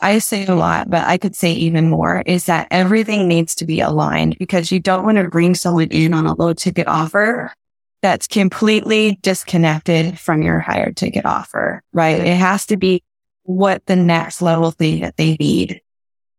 I 0.00 0.18
say 0.18 0.44
a 0.44 0.56
lot, 0.56 0.90
but 0.90 1.06
I 1.06 1.18
could 1.18 1.36
say 1.36 1.52
even 1.52 1.88
more 1.88 2.24
is 2.26 2.46
that 2.46 2.66
everything 2.72 3.28
needs 3.28 3.54
to 3.56 3.64
be 3.64 3.78
aligned 3.78 4.38
because 4.38 4.72
you 4.72 4.80
don't 4.80 5.04
want 5.04 5.18
to 5.18 5.28
bring 5.28 5.54
someone 5.54 5.86
in 5.92 6.14
on 6.14 6.26
a 6.26 6.34
low 6.34 6.52
ticket 6.52 6.88
offer 6.88 7.52
that's 8.02 8.26
completely 8.26 9.18
disconnected 9.22 10.18
from 10.18 10.42
your 10.42 10.58
higher 10.58 10.92
ticket 10.92 11.26
offer, 11.26 11.82
right? 11.92 12.20
It 12.20 12.36
has 12.36 12.66
to 12.66 12.76
be 12.76 13.02
what 13.42 13.84
the 13.86 13.96
next 13.96 14.40
level 14.40 14.70
thing 14.70 15.00
that 15.00 15.16
they 15.16 15.36
need, 15.38 15.82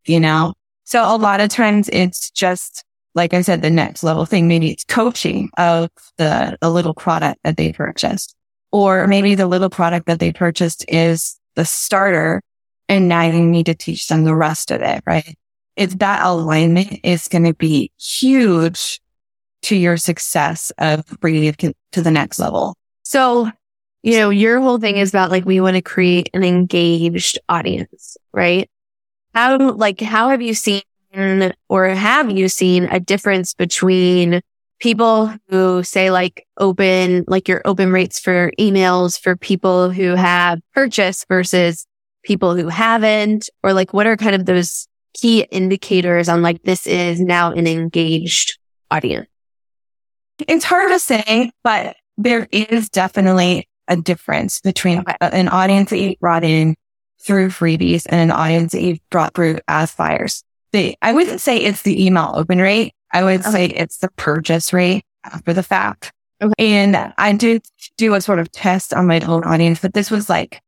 you 0.06 0.20
know? 0.20 0.54
So 0.86 1.04
a 1.04 1.18
lot 1.18 1.40
of 1.40 1.50
times 1.50 1.90
it's 1.90 2.32
just, 2.32 2.84
like 3.14 3.34
I 3.34 3.42
said, 3.42 3.62
the 3.62 3.70
next 3.70 4.04
level 4.04 4.26
thing. 4.26 4.48
Maybe 4.48 4.72
it's 4.72 4.84
coaching 4.84 5.50
of 5.58 5.90
the, 6.18 6.58
the 6.62 6.70
little 6.70 6.94
product 6.94 7.40
that 7.44 7.58
they 7.58 7.74
purchased, 7.74 8.36
or 8.72 9.06
maybe 9.08 9.36
the 9.36 9.48
little 9.48 9.70
product 9.70 10.08
that 10.08 10.20
they 10.20 10.32
purchased 10.32 10.86
is 10.88 11.40
the 11.56 11.66
starter. 11.66 12.42
And 12.90 13.08
now 13.08 13.24
you 13.24 13.46
need 13.46 13.68
to 13.68 13.76
teach 13.76 14.08
them 14.08 14.24
the 14.24 14.36
rest 14.36 14.72
of 14.72 14.82
it, 14.82 15.04
right? 15.06 15.38
If 15.76 16.00
that 16.00 16.26
alignment 16.26 17.00
is 17.04 17.28
going 17.28 17.46
to 17.46 17.54
be 17.54 17.92
huge 18.00 19.00
to 19.64 19.76
your 19.76 19.98
success 19.98 20.72
of 20.78 21.06
bringing 21.20 21.46
it 21.46 21.58
to 21.92 22.02
the 22.02 22.12
next 22.12 22.40
level. 22.40 22.76
So, 23.04 23.52
you 24.04 24.18
know, 24.18 24.30
your 24.30 24.60
whole 24.60 24.80
thing 24.80 24.98
is 24.98 25.10
about 25.10 25.32
like, 25.32 25.46
we 25.46 25.62
want 25.62 25.76
to 25.76 25.82
create 25.82 26.30
an 26.34 26.44
engaged 26.44 27.38
audience, 27.50 28.18
right? 28.34 28.70
how, 29.34 29.58
like, 29.72 30.02
how 30.02 30.30
have 30.30 30.42
you 30.42 30.54
seen 30.54 30.82
or 31.68 31.90
have 31.90 32.32
you 32.32 32.48
seen 32.48 32.86
a 32.86 33.00
difference 33.00 33.54
between 33.54 34.42
people 34.80 35.34
who 35.50 35.84
say 35.84 36.10
like 36.10 36.48
open, 36.58 37.26
like 37.28 37.48
your 37.48 37.62
open 37.66 37.92
rates 37.92 38.20
for 38.20 38.52
emails 38.58 39.20
for 39.20 39.36
people 39.36 39.90
who 39.90 40.16
have 40.16 40.60
purchased 40.74 41.28
versus 41.28 41.86
people 42.24 42.56
who 42.56 42.70
haven't? 42.70 43.50
Or 43.62 43.74
like, 43.74 43.94
what 43.94 44.08
are 44.08 44.18
kind 44.18 44.36
of 44.36 44.46
those 44.46 44.88
key 45.14 45.42
indicators 45.52 46.30
on 46.30 46.42
like, 46.42 46.64
this 46.64 46.88
is 46.88 47.20
now 47.20 47.52
an 47.52 47.68
engaged 47.68 48.58
audience? 48.90 49.28
It's 50.48 50.66
hard 50.66 50.92
to 50.92 51.00
say, 51.00 51.52
but 51.64 51.96
there 52.18 52.48
is 52.52 52.90
definitely 52.90 53.68
a 53.88 53.96
difference 53.96 54.62
between 54.62 55.04
an 55.20 55.50
audience 55.50 55.90
that 55.90 56.00
you 56.00 56.16
brought 56.20 56.44
in 56.44 56.76
through 57.22 57.50
freebies 57.50 58.06
and 58.10 58.20
an 58.20 58.32
audience 58.32 58.72
that 58.72 58.82
you 58.82 58.98
brought 59.10 59.34
through 59.34 59.60
as 59.68 59.94
buyers. 59.94 60.44
The, 60.72 60.96
I 61.02 61.14
wouldn't 61.14 61.42
say 61.42 61.58
it's 61.58 61.82
the 61.82 62.06
email 62.06 62.32
open 62.36 62.60
rate. 62.60 62.94
I 63.12 63.24
would 63.24 63.42
okay. 63.42 63.52
say 63.52 63.66
it's 63.66 63.98
the 63.98 64.10
purchase 64.16 64.72
rate 64.72 65.04
after 65.24 65.54
the 65.54 65.64
fact. 65.64 66.12
Okay. 66.42 66.54
And 66.58 67.14
I 67.18 67.34
did 67.34 67.64
do 67.98 68.14
a 68.14 68.22
sort 68.22 68.40
of 68.40 68.52
test 68.52 68.94
on 68.94 69.06
my 69.06 69.20
own 69.20 69.44
audience, 69.44 69.80
but 69.80 69.94
this 69.94 70.10
was 70.10 70.30
like 70.30 70.62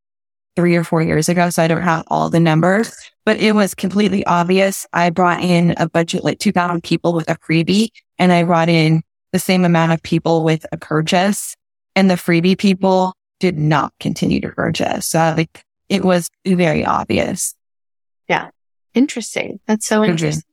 three 0.55 0.75
or 0.75 0.83
four 0.83 1.01
years 1.01 1.29
ago. 1.29 1.49
So 1.49 1.63
I 1.63 1.67
don't 1.67 1.81
have 1.81 2.03
all 2.07 2.29
the 2.29 2.39
numbers, 2.39 2.93
but 3.25 3.39
it 3.39 3.53
was 3.53 3.73
completely 3.73 4.23
obvious. 4.25 4.85
I 4.93 5.09
brought 5.09 5.41
in 5.41 5.73
a 5.77 5.89
budget 5.89 6.23
like 6.23 6.39
2000 6.39 6.83
people 6.83 7.13
with 7.13 7.29
a 7.29 7.37
freebie 7.37 7.89
and 8.19 8.31
I 8.31 8.43
brought 8.43 8.69
in 8.69 9.01
the 9.33 9.39
same 9.39 9.65
amount 9.65 9.91
of 9.91 10.01
people 10.01 10.45
with 10.45 10.65
a 10.71 10.77
purchase 10.77 11.57
and 11.95 12.09
the 12.09 12.15
freebie 12.15 12.57
people 12.57 13.13
did 13.41 13.57
not 13.57 13.91
continue 13.99 14.39
to 14.39 14.49
purchase. 14.49 15.07
So 15.07 15.33
like 15.35 15.65
it 15.89 16.05
was 16.05 16.29
very 16.45 16.85
obvious. 16.85 17.53
Yeah. 18.29 18.51
Interesting. 18.93 19.59
That's 19.67 19.85
so 19.85 20.03
interesting. 20.03 20.43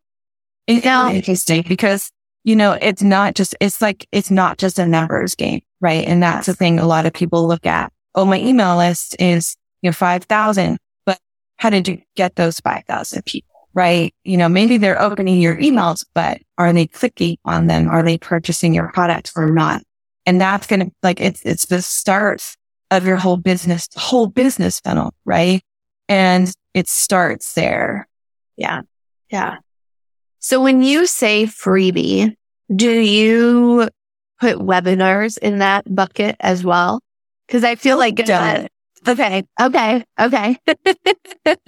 It's 0.66 0.84
now, 0.84 1.10
interesting 1.12 1.64
because, 1.68 2.10
you 2.42 2.56
know, 2.56 2.72
it's 2.72 3.02
not 3.02 3.34
just, 3.34 3.54
it's 3.60 3.82
like, 3.82 4.08
it's 4.12 4.30
not 4.30 4.56
just 4.58 4.78
a 4.78 4.86
numbers 4.86 5.34
game, 5.34 5.60
right? 5.80 6.06
And 6.06 6.22
that's 6.22 6.46
the 6.46 6.54
thing 6.54 6.78
a 6.78 6.86
lot 6.86 7.06
of 7.06 7.12
people 7.12 7.46
look 7.46 7.66
at. 7.66 7.92
Oh, 8.14 8.24
my 8.24 8.40
email 8.40 8.76
list 8.76 9.14
is, 9.18 9.56
you 9.82 9.88
know, 9.88 9.92
5,000, 9.92 10.78
but 11.04 11.18
how 11.58 11.70
did 11.70 11.86
you 11.86 12.00
get 12.16 12.36
those 12.36 12.60
5,000 12.60 13.24
people? 13.24 13.49
Right. 13.72 14.14
You 14.24 14.36
know, 14.36 14.48
maybe 14.48 14.78
they're 14.78 15.00
opening 15.00 15.40
your 15.40 15.56
emails, 15.56 16.04
but 16.14 16.40
are 16.58 16.72
they 16.72 16.86
clicking 16.86 17.38
on 17.44 17.68
them? 17.68 17.88
Are 17.88 18.02
they 18.02 18.18
purchasing 18.18 18.74
your 18.74 18.90
product 18.92 19.32
or 19.36 19.50
not? 19.50 19.82
And 20.26 20.40
that's 20.40 20.66
going 20.66 20.80
to 20.80 20.92
like, 21.02 21.20
it's, 21.20 21.42
it's 21.44 21.66
the 21.66 21.80
start 21.80 22.56
of 22.90 23.06
your 23.06 23.16
whole 23.16 23.36
business, 23.36 23.88
whole 23.96 24.26
business 24.26 24.80
funnel. 24.80 25.14
Right. 25.24 25.62
And 26.08 26.52
it 26.74 26.88
starts 26.88 27.54
there. 27.54 28.08
Yeah. 28.56 28.82
Yeah. 29.30 29.58
So 30.40 30.60
when 30.60 30.82
you 30.82 31.06
say 31.06 31.44
freebie, 31.44 32.34
do 32.74 32.90
you 32.90 33.88
put 34.40 34.56
webinars 34.56 35.38
in 35.38 35.58
that 35.58 35.92
bucket 35.94 36.36
as 36.40 36.64
well? 36.64 37.00
Cause 37.48 37.62
I 37.62 37.76
feel 37.76 37.98
like, 37.98 38.18
uh, 38.28 38.66
okay, 39.06 39.44
okay, 39.60 40.04
okay. 40.18 40.56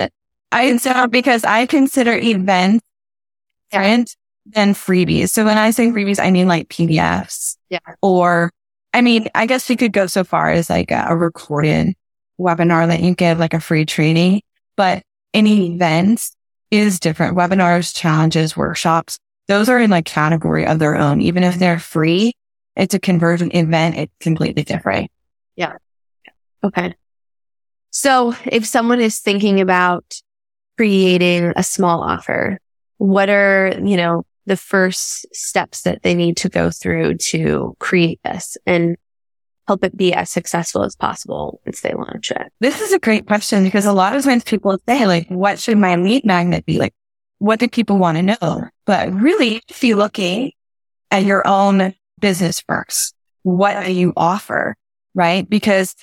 I 0.52 0.76
so 0.76 1.06
because 1.06 1.44
I 1.44 1.66
consider 1.66 2.14
events 2.14 2.84
different 3.70 4.16
than 4.46 4.74
freebies. 4.74 5.30
So 5.30 5.44
when 5.44 5.58
I 5.58 5.70
say 5.70 5.88
freebies, 5.88 6.22
I 6.22 6.30
mean 6.30 6.48
like 6.48 6.68
PDFs. 6.68 7.56
Yeah. 7.70 7.78
Or 8.00 8.50
I 8.92 9.00
mean, 9.00 9.28
I 9.34 9.46
guess 9.46 9.68
we 9.68 9.76
could 9.76 9.92
go 9.92 10.06
so 10.06 10.24
far 10.24 10.50
as 10.50 10.68
like 10.68 10.90
a, 10.90 11.06
a 11.08 11.16
recorded 11.16 11.94
webinar 12.38 12.86
that 12.88 13.00
you 13.00 13.14
give 13.14 13.38
like 13.38 13.54
a 13.54 13.60
free 13.60 13.86
training, 13.86 14.42
but 14.76 15.02
any 15.32 15.72
events 15.72 16.36
is 16.70 17.00
different. 17.00 17.36
Webinars, 17.36 17.94
challenges, 17.94 18.56
workshops, 18.56 19.18
those 19.48 19.68
are 19.68 19.78
in 19.78 19.90
like 19.90 20.04
category 20.04 20.66
of 20.66 20.78
their 20.78 20.96
own. 20.96 21.20
Even 21.20 21.42
if 21.42 21.58
they're 21.58 21.78
free, 21.78 22.32
it's 22.76 22.94
a 22.94 22.98
conversion 22.98 23.54
event. 23.54 23.96
It's 23.96 24.12
completely 24.20 24.64
different. 24.64 25.10
Yeah. 25.56 25.74
Okay. 26.64 26.94
So 27.90 28.34
if 28.46 28.66
someone 28.66 29.00
is 29.00 29.18
thinking 29.18 29.60
about 29.60 30.22
creating 30.76 31.52
a 31.56 31.62
small 31.62 32.02
offer, 32.02 32.58
what 32.98 33.28
are, 33.28 33.74
you 33.82 33.96
know, 33.96 34.24
the 34.46 34.56
first 34.56 35.26
steps 35.34 35.82
that 35.82 36.02
they 36.02 36.14
need 36.14 36.36
to 36.38 36.48
go 36.48 36.70
through 36.70 37.16
to 37.16 37.76
create 37.78 38.20
this 38.24 38.56
and 38.66 38.96
help 39.68 39.84
it 39.84 39.96
be 39.96 40.12
as 40.12 40.30
successful 40.30 40.82
as 40.82 40.96
possible 40.96 41.60
once 41.64 41.80
they 41.80 41.92
launch 41.92 42.30
it? 42.30 42.52
This 42.60 42.80
is 42.80 42.92
a 42.92 42.98
great 42.98 43.26
question 43.26 43.64
because 43.64 43.86
a 43.86 43.92
lot 43.92 44.16
of 44.16 44.24
times 44.24 44.44
people 44.44 44.76
say 44.88 45.06
like, 45.06 45.28
what 45.28 45.58
should 45.58 45.78
my 45.78 45.96
lead 45.96 46.24
magnet 46.24 46.66
be? 46.66 46.78
Like, 46.78 46.94
what 47.38 47.60
do 47.60 47.68
people 47.68 47.98
want 47.98 48.18
to 48.18 48.22
know? 48.22 48.68
But 48.84 49.12
really, 49.12 49.62
if 49.68 49.82
you 49.82 49.96
looking 49.96 50.52
at 51.10 51.24
your 51.24 51.46
own 51.46 51.94
business 52.20 52.62
first, 52.68 53.14
what 53.42 53.84
do 53.84 53.92
you 53.92 54.12
offer? 54.16 54.76
Right? 55.14 55.48
Because 55.48 55.94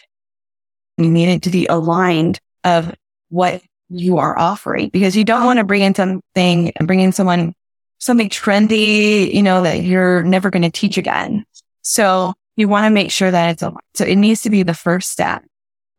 you 0.98 1.10
need 1.10 1.30
it 1.30 1.44
to 1.44 1.50
be 1.50 1.66
aligned 1.66 2.40
of 2.64 2.94
what 3.30 3.62
you 3.90 4.18
are 4.18 4.38
offering 4.38 4.90
because 4.90 5.16
you 5.16 5.24
don't 5.24 5.44
oh. 5.44 5.46
want 5.46 5.60
to 5.60 5.66
bring 5.66 5.82
in 5.82 5.96
something 5.96 6.72
and 6.76 6.88
bring 6.88 7.00
in 7.00 7.12
someone, 7.12 7.54
something 7.98 8.30
trendy, 8.30 9.34
you 9.34 9.44
know, 9.44 9.64
that 9.64 9.84
you're 9.84 10.24
never 10.24 10.50
going 10.50 10.64
to 10.64 10.72
teach 10.72 10.98
again. 10.98 11.46
So 11.82 12.34
you 12.56 12.68
want 12.68 12.86
to 12.86 12.92
make 12.92 13.12
sure 13.12 13.32
that 13.32 13.52
it's 13.52 13.62
aligned. 13.62 13.80
So 13.96 14.06
it 14.06 14.16
needs 14.16 14.44
to 14.44 14.50
be 14.50 14.64
the 14.64 14.74
first 14.74 15.10
step 15.10 15.44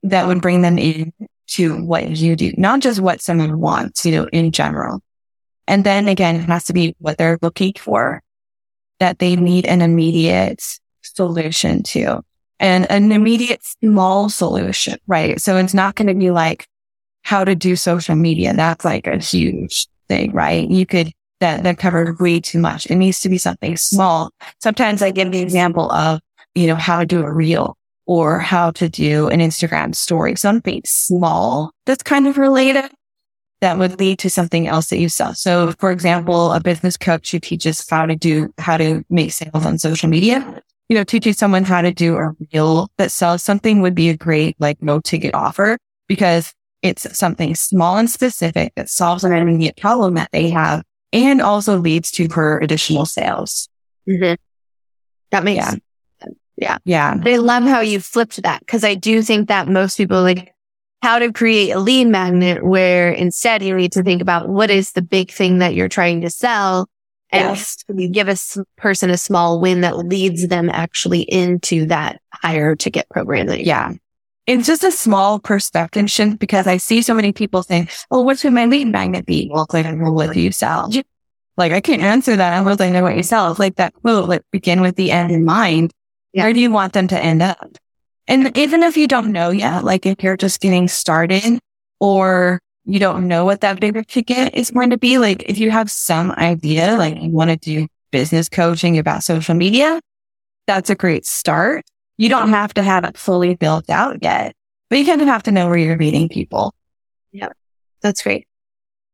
that 0.03 0.27
would 0.27 0.41
bring 0.41 0.63
them 0.63 0.79
in 0.79 1.13
to 1.49 1.85
what 1.85 2.09
you 2.09 2.37
do, 2.37 2.53
not 2.57 2.81
just 2.81 3.01
what 3.01 3.21
someone 3.21 3.59
wants, 3.59 4.07
you 4.07 4.13
know, 4.13 4.29
in 4.33 4.53
general. 4.53 5.01
And 5.67 5.85
then 5.85 6.09
again, 6.09 6.37
it 6.37 6.43
has 6.43 6.65
to 6.67 6.73
be 6.73 6.95
what 6.99 7.19
they're 7.19 7.39
looking 7.43 7.75
for 7.75 8.23
that 8.99 9.19
they 9.19 9.37
need 9.37 9.67
an 9.67 9.83
immediate 9.83 10.63
solution 11.03 11.83
to 11.83 12.23
and 12.61 12.89
an 12.91 13.11
immediate 13.11 13.65
small 13.65 14.29
solution, 14.29 14.99
right? 15.07 15.41
So 15.41 15.57
it's 15.57 15.75
not 15.75 15.95
going 15.97 16.09
to 16.09 16.15
be 16.15 16.31
like 16.31 16.67
how 17.23 17.45
to 17.45 17.55
do 17.55 17.77
social 17.77 18.17
media. 18.17 18.55
That's 18.55 18.85
like 18.85 19.07
a 19.07 19.19
huge 19.19 19.87
thing, 20.09 20.33
right? 20.33 20.69
You 20.69 20.87
could, 20.87 21.13
that, 21.41 21.63
that 21.63 21.79
covered 21.79 22.21
way 22.21 22.41
too 22.41 22.59
much. 22.59 22.87
It 22.87 22.97
needs 22.97 23.21
to 23.21 23.29
be 23.29 23.39
something 23.39 23.77
small. 23.77 24.31
Sometimes 24.61 25.03
I 25.03 25.11
give 25.11 25.33
the 25.33 25.41
example 25.41 25.91
of 25.93 26.21
you 26.55 26.67
know, 26.67 26.75
how 26.75 27.01
to 27.01 27.07
do 27.07 27.23
a 27.23 27.33
reel 27.33 27.77
or 28.07 28.39
how 28.39 28.71
to 28.73 28.89
do 28.89 29.29
an 29.29 29.41
Instagram 29.41 29.95
story, 29.95 30.35
something 30.37 30.83
small 30.85 31.73
that's 31.87 32.03
kind 32.03 32.27
of 32.27 32.39
related 32.39 32.91
that 33.61 33.79
would 33.79 33.99
lead 34.01 34.19
to 34.19 34.31
something 34.31 34.67
else 34.67 34.89
that 34.89 34.99
you 34.99 35.09
sell. 35.09 35.35
So 35.35 35.73
for 35.79 35.91
example, 35.91 36.53
a 36.53 36.61
business 36.61 36.97
coach 36.97 37.31
who 37.31 37.39
teaches 37.39 37.87
how 37.89 38.07
to 38.07 38.17
do, 38.17 38.53
how 38.59 38.79
to 38.79 39.05
make 39.11 39.33
sales 39.33 39.67
on 39.67 39.79
social 39.79 40.09
media, 40.09 40.63
you 40.89 40.97
know, 40.97 41.05
teaching 41.05 41.35
someone 41.35 41.65
how 41.65 41.83
to 41.83 41.93
do 41.93 42.17
a 42.17 42.33
reel 42.53 42.91
that 42.97 43.13
sells 43.13 43.43
something 43.43 43.83
would 43.83 43.95
be 43.95 44.09
a 44.09 44.17
great 44.17 44.57
like 44.59 44.79
low 44.81 45.01
ticket 45.01 45.35
offer 45.35 45.79
because 46.09 46.53
it's 46.83 47.19
something 47.19 47.55
small 47.55 47.97
and 47.97 48.11
specific 48.11 48.73
that 48.77 48.89
solves 48.89 49.25
an 49.25 49.33
immediate 49.33 49.77
problem 49.77 50.15
that 50.15 50.31
they 50.33 50.51
have 50.51 50.83
and 51.13 51.43
also 51.43 51.79
leads 51.79 52.11
to 52.13 52.29
her 52.33 52.59
additional 52.61 53.07
sales. 53.07 53.69
Mm-hmm. 54.09 54.35
That 55.31 55.45
makes 55.45 55.65
yeah. 55.65 55.75
Yeah. 56.57 56.79
Yeah. 56.85 57.15
But 57.15 57.33
I 57.33 57.37
love 57.37 57.65
how 57.65 57.81
you 57.81 58.01
flipped 58.01 58.43
that 58.43 58.61
because 58.61 58.85
I 58.85 58.95
do 58.95 59.23
think 59.23 59.49
that 59.49 59.67
most 59.67 59.97
people 59.97 60.23
like 60.23 60.55
how 61.03 61.19
to 61.19 61.33
create 61.33 61.71
a 61.71 61.79
lead 61.79 62.09
magnet 62.09 62.65
where 62.65 63.11
instead 63.11 63.63
you 63.63 63.75
need 63.75 63.93
to 63.93 64.03
think 64.03 64.21
about 64.21 64.49
what 64.49 64.71
is 64.71 64.93
the 64.93 65.01
big 65.01 65.31
thing 65.31 65.59
that 65.59 65.75
you're 65.75 65.89
trying 65.89 66.21
to 66.21 66.29
sell 66.29 66.87
and 67.33 67.57
yes. 67.57 67.77
you 67.89 68.09
give 68.09 68.29
a 68.29 68.37
person 68.77 69.09
a 69.09 69.17
small 69.17 69.61
win 69.61 69.81
that 69.83 69.97
leads 69.97 70.49
them 70.49 70.69
actually 70.69 71.23
into 71.23 71.87
that 71.87 72.21
higher 72.33 72.75
ticket 72.77 73.09
program. 73.09 73.47
That 73.47 73.65
yeah. 73.65 73.93
It's 74.47 74.67
just 74.67 74.83
a 74.83 74.91
small 74.91 75.39
perspective 75.39 76.11
shift 76.11 76.39
because 76.39 76.67
I 76.67 76.79
see 76.79 77.03
so 77.03 77.15
many 77.15 77.33
people 77.33 77.63
saying, 77.63 77.89
well, 78.11 78.25
what 78.25 78.39
should 78.39 78.53
my 78.53 78.67
lead 78.67 78.89
magnet 78.89 79.27
be? 79.27 79.49
Well, 79.53 79.67
like, 79.73 79.87
well, 79.87 80.15
what 80.15 80.33
do 80.33 80.41
you 80.41 80.51
sell? 80.51 80.91
Like, 81.57 81.73
I 81.73 81.81
can't 81.81 82.03
answer 82.03 82.37
that 82.37 82.59
unless 82.59 82.81
I 82.81 82.87
don't 82.87 82.95
know 82.95 83.03
what 83.03 83.17
you 83.17 83.23
sell. 83.23 83.51
It's 83.51 83.61
like 83.61 83.77
that 83.77 83.95
quote, 83.95 84.29
like 84.29 84.43
begin 84.51 84.81
with 84.81 84.97
the 84.97 85.11
end 85.11 85.31
in 85.31 85.45
mind. 85.45 85.93
Yeah. 86.33 86.45
Where 86.45 86.53
do 86.53 86.61
you 86.61 86.71
want 86.71 86.95
them 86.95 87.07
to 87.09 87.19
end 87.19 87.43
up? 87.43 87.77
And 88.27 88.57
even 88.57 88.83
if 88.83 88.97
you 88.97 89.09
don't 89.09 89.33
know 89.33 89.51
yet, 89.51 89.85
like 89.85 90.07
if 90.07 90.23
you're 90.23 90.37
just 90.37 90.61
getting 90.61 90.89
started 90.89 91.59
or 91.99 92.61
you 92.85 92.99
don't 92.99 93.29
know 93.29 93.45
what 93.45 93.61
that 93.61 93.81
bigger 93.81 94.03
ticket 94.03 94.55
is 94.55 94.71
going 94.71 94.91
to 94.91 94.99
be, 94.99 95.19
like 95.19 95.43
if 95.49 95.59
you 95.59 95.71
have 95.71 95.91
some 95.91 96.31
idea, 96.33 96.97
like 96.97 97.21
you 97.21 97.31
want 97.31 97.51
to 97.51 97.57
do 97.57 97.89
business 98.11 98.49
coaching 98.49 98.99
about 98.99 99.23
social 99.23 99.55
media, 99.55 100.01
that's 100.67 100.91
a 100.91 100.95
great 100.95 101.27
start. 101.27 101.85
You 102.21 102.29
don't 102.29 102.51
have 102.51 102.75
to 102.75 102.83
have 102.83 103.05
it 103.05 103.17
fully 103.17 103.55
built 103.55 103.89
out 103.89 104.19
yet, 104.21 104.55
but 104.91 104.99
you 104.99 105.07
kind 105.07 105.23
of 105.23 105.27
have 105.29 105.43
to 105.45 105.51
know 105.53 105.69
where 105.69 105.79
you're 105.79 105.97
meeting 105.97 106.29
people. 106.29 106.75
Yeah, 107.33 107.49
that's 108.03 108.23
great. 108.23 108.47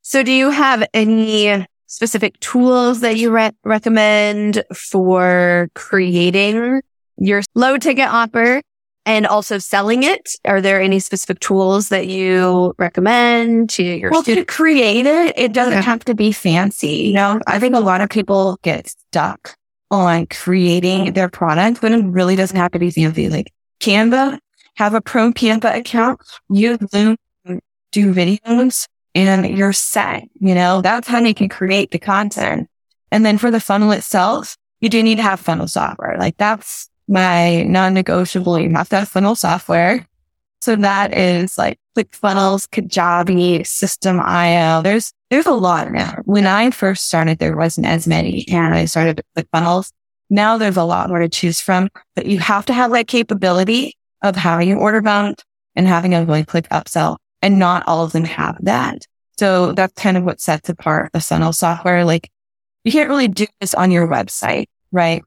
So 0.02 0.22
do 0.22 0.32
you 0.32 0.50
have 0.50 0.84
any 0.92 1.64
specific 1.86 2.38
tools 2.40 3.00
that 3.00 3.16
you 3.16 3.30
re- 3.30 3.52
recommend 3.64 4.64
for 4.74 5.68
creating 5.74 6.80
your 7.16 7.42
low 7.54 7.78
ticket 7.78 8.08
offer 8.08 8.60
and 9.04 9.24
also 9.26 9.58
selling 9.58 10.02
it. 10.02 10.30
Are 10.44 10.60
there 10.60 10.80
any 10.80 10.98
specific 10.98 11.38
tools 11.38 11.90
that 11.90 12.08
you 12.08 12.74
recommend 12.76 13.70
to 13.70 13.84
your 13.84 14.10
well, 14.10 14.22
students? 14.22 14.52
to 14.52 14.52
create 14.56 15.06
it, 15.06 15.32
it 15.38 15.52
doesn't 15.52 15.74
Yeah. 15.74 15.82
have 15.82 16.04
to 16.06 16.14
be 16.14 16.32
fancy. 16.32 16.88
You 17.06 17.12
know, 17.12 17.40
I 17.46 17.60
think 17.60 17.76
a 17.76 17.80
lot 17.80 18.00
of 18.00 18.10
people 18.10 18.58
get 18.62 18.88
stuck 18.88 19.54
on 19.90 20.26
creating 20.26 21.12
their 21.12 21.28
product 21.28 21.82
when 21.82 21.92
it 21.92 22.04
really 22.04 22.36
doesn't 22.36 22.56
have 22.56 22.72
to 22.72 22.78
be 22.78 22.90
fancy. 22.90 23.28
Like 23.28 23.52
Canva, 23.80 24.38
have 24.74 24.94
a 24.94 25.00
pro 25.00 25.32
Canva 25.32 25.76
account, 25.76 26.20
use 26.50 26.78
Zoom, 26.90 27.16
do 27.92 28.14
videos, 28.14 28.88
and 29.14 29.56
you're 29.56 29.72
set. 29.72 30.24
You 30.34 30.54
know, 30.54 30.82
that's 30.82 31.08
how 31.08 31.18
you 31.18 31.34
can 31.34 31.48
create 31.48 31.90
the 31.90 31.98
content. 31.98 32.68
And 33.10 33.24
then 33.24 33.38
for 33.38 33.50
the 33.50 33.60
funnel 33.60 33.92
itself, 33.92 34.56
you 34.80 34.88
do 34.88 35.02
need 35.02 35.16
to 35.16 35.22
have 35.22 35.40
funnel 35.40 35.68
software. 35.68 36.16
Like 36.18 36.36
that's 36.36 36.90
my 37.08 37.62
non-negotiable. 37.62 38.58
You 38.58 38.70
have 38.70 38.88
to 38.90 38.96
have 39.00 39.08
funnel 39.08 39.34
software. 39.34 40.06
So 40.60 40.76
that 40.76 41.16
is 41.16 41.56
like 41.56 41.78
ClickFunnels, 41.96 42.68
Kajabi, 42.68 43.66
System 43.66 44.18
Systeme.io. 44.18 44.82
There's, 44.82 45.12
there's 45.30 45.46
a 45.46 45.52
lot 45.52 45.90
now. 45.90 46.20
When 46.24 46.46
I 46.46 46.70
first 46.70 47.06
started, 47.06 47.38
there 47.38 47.56
wasn't 47.56 47.86
as 47.86 48.06
many 48.06 48.46
and 48.48 48.74
I 48.74 48.84
started 48.84 49.22
with 49.34 49.50
ClickFunnels. 49.50 49.92
Now 50.30 50.58
there's 50.58 50.76
a 50.76 50.84
lot 50.84 51.08
more 51.08 51.18
to 51.20 51.28
choose 51.28 51.60
from, 51.60 51.88
but 52.14 52.26
you 52.26 52.38
have 52.38 52.66
to 52.66 52.72
have 52.72 52.90
that 52.92 53.06
capability 53.06 53.96
of 54.22 54.36
having 54.36 54.72
an 54.72 54.78
order 54.78 55.00
bump 55.00 55.40
and 55.74 55.86
having 55.86 56.14
a 56.14 56.24
one 56.24 56.44
click 56.44 56.68
upsell 56.70 57.18
and 57.42 57.58
not 57.58 57.84
all 57.86 58.04
of 58.04 58.12
them 58.12 58.24
have 58.24 58.56
that. 58.62 59.04
So 59.38 59.72
that's 59.72 59.92
kind 60.00 60.16
of 60.16 60.24
what 60.24 60.40
sets 60.40 60.68
apart 60.68 61.12
the 61.12 61.20
funnel 61.20 61.52
software. 61.52 62.04
Like 62.04 62.30
you 62.84 62.92
can't 62.92 63.10
really 63.10 63.28
do 63.28 63.46
this 63.60 63.74
on 63.74 63.90
your 63.90 64.08
website, 64.08 64.66
right? 64.92 65.22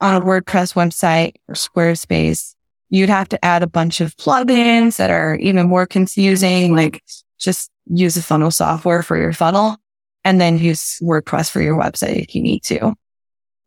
On 0.00 0.20
a 0.20 0.24
WordPress 0.24 0.74
website 0.74 1.34
or 1.48 1.54
Squarespace, 1.54 2.54
you'd 2.90 3.08
have 3.08 3.28
to 3.30 3.44
add 3.44 3.62
a 3.62 3.68
bunch 3.68 4.00
of 4.00 4.16
plugins 4.16 4.96
that 4.98 5.10
are 5.10 5.36
even 5.36 5.68
more 5.68 5.86
confusing. 5.86 6.76
Like 6.76 7.02
just 7.38 7.70
use 7.86 8.16
a 8.16 8.22
funnel 8.22 8.50
software 8.50 9.02
for 9.02 9.16
your 9.16 9.32
funnel 9.32 9.76
and 10.24 10.40
then 10.40 10.58
use 10.58 10.98
WordPress 11.02 11.50
for 11.50 11.60
your 11.60 11.76
website 11.78 12.16
if 12.22 12.34
you 12.34 12.42
need 12.42 12.62
to. 12.64 12.94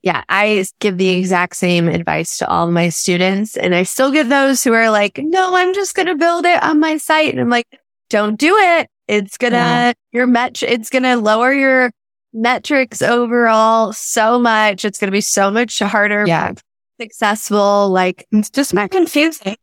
Yeah, 0.04 0.24
I 0.30 0.66
give 0.80 0.98
the 0.98 1.10
exact 1.10 1.56
same 1.56 1.88
advice 1.88 2.38
to 2.38 2.48
all 2.48 2.72
my 2.72 2.90
students. 2.90 3.58
And 3.58 3.76
I 3.76 3.84
still 3.84 4.12
get 4.12 4.30
those 4.30 4.64
who 4.64 4.74
are 4.74 4.90
like, 4.90 5.18
no, 5.22 5.56
I'm 5.56 5.74
just 5.74 5.96
going 5.96 6.06
to 6.08 6.16
build 6.16 6.46
it 6.46 6.62
on 6.64 6.80
my 6.80 6.98
site. 6.98 7.32
And 7.32 7.40
I'm 7.42 7.50
like, 7.50 7.68
don't 8.10 8.40
do 8.40 8.56
it. 8.58 8.90
It's 9.08 9.38
going 9.38 9.54
to, 9.54 9.58
Yeah. 9.60 9.94
your 10.12 10.28
met, 10.28 10.64
it's 10.64 10.90
going 10.90 11.04
to 11.04 11.18
lower 11.18 11.52
your 11.52 11.92
metrics 12.34 13.02
overall 13.02 13.92
so 13.92 14.40
much. 14.40 14.86
It's 14.86 15.00
going 15.00 15.08
to 15.10 15.16
be 15.16 15.22
so 15.22 15.52
much 15.52 15.80
harder, 15.80 16.26
Yeah. 16.28 16.54
successful. 17.02 17.90
Like, 17.90 18.28
It's 18.32 18.50
just 18.50 18.74
not 18.74 18.92
confusing. 18.92 19.58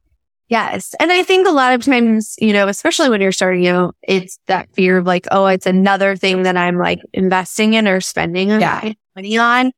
Yes. 0.48 0.94
And 1.00 1.10
I 1.10 1.22
think 1.22 1.48
a 1.48 1.52
lot 1.52 1.72
of 1.72 1.82
times, 1.82 2.34
you 2.38 2.52
know, 2.52 2.68
especially 2.68 3.08
when 3.08 3.20
you're 3.20 3.32
starting 3.32 3.66
out, 3.66 3.96
it's 4.02 4.38
that 4.46 4.68
fear 4.74 4.98
of 4.98 5.06
like, 5.06 5.26
oh, 5.30 5.46
it's 5.46 5.66
another 5.66 6.16
thing 6.16 6.42
that 6.42 6.56
I'm 6.56 6.78
like 6.78 7.00
investing 7.12 7.74
in 7.74 7.88
or 7.88 8.00
spending 8.00 8.50
Yeah. 8.50 8.92
money 9.16 9.38
on. 9.38 9.72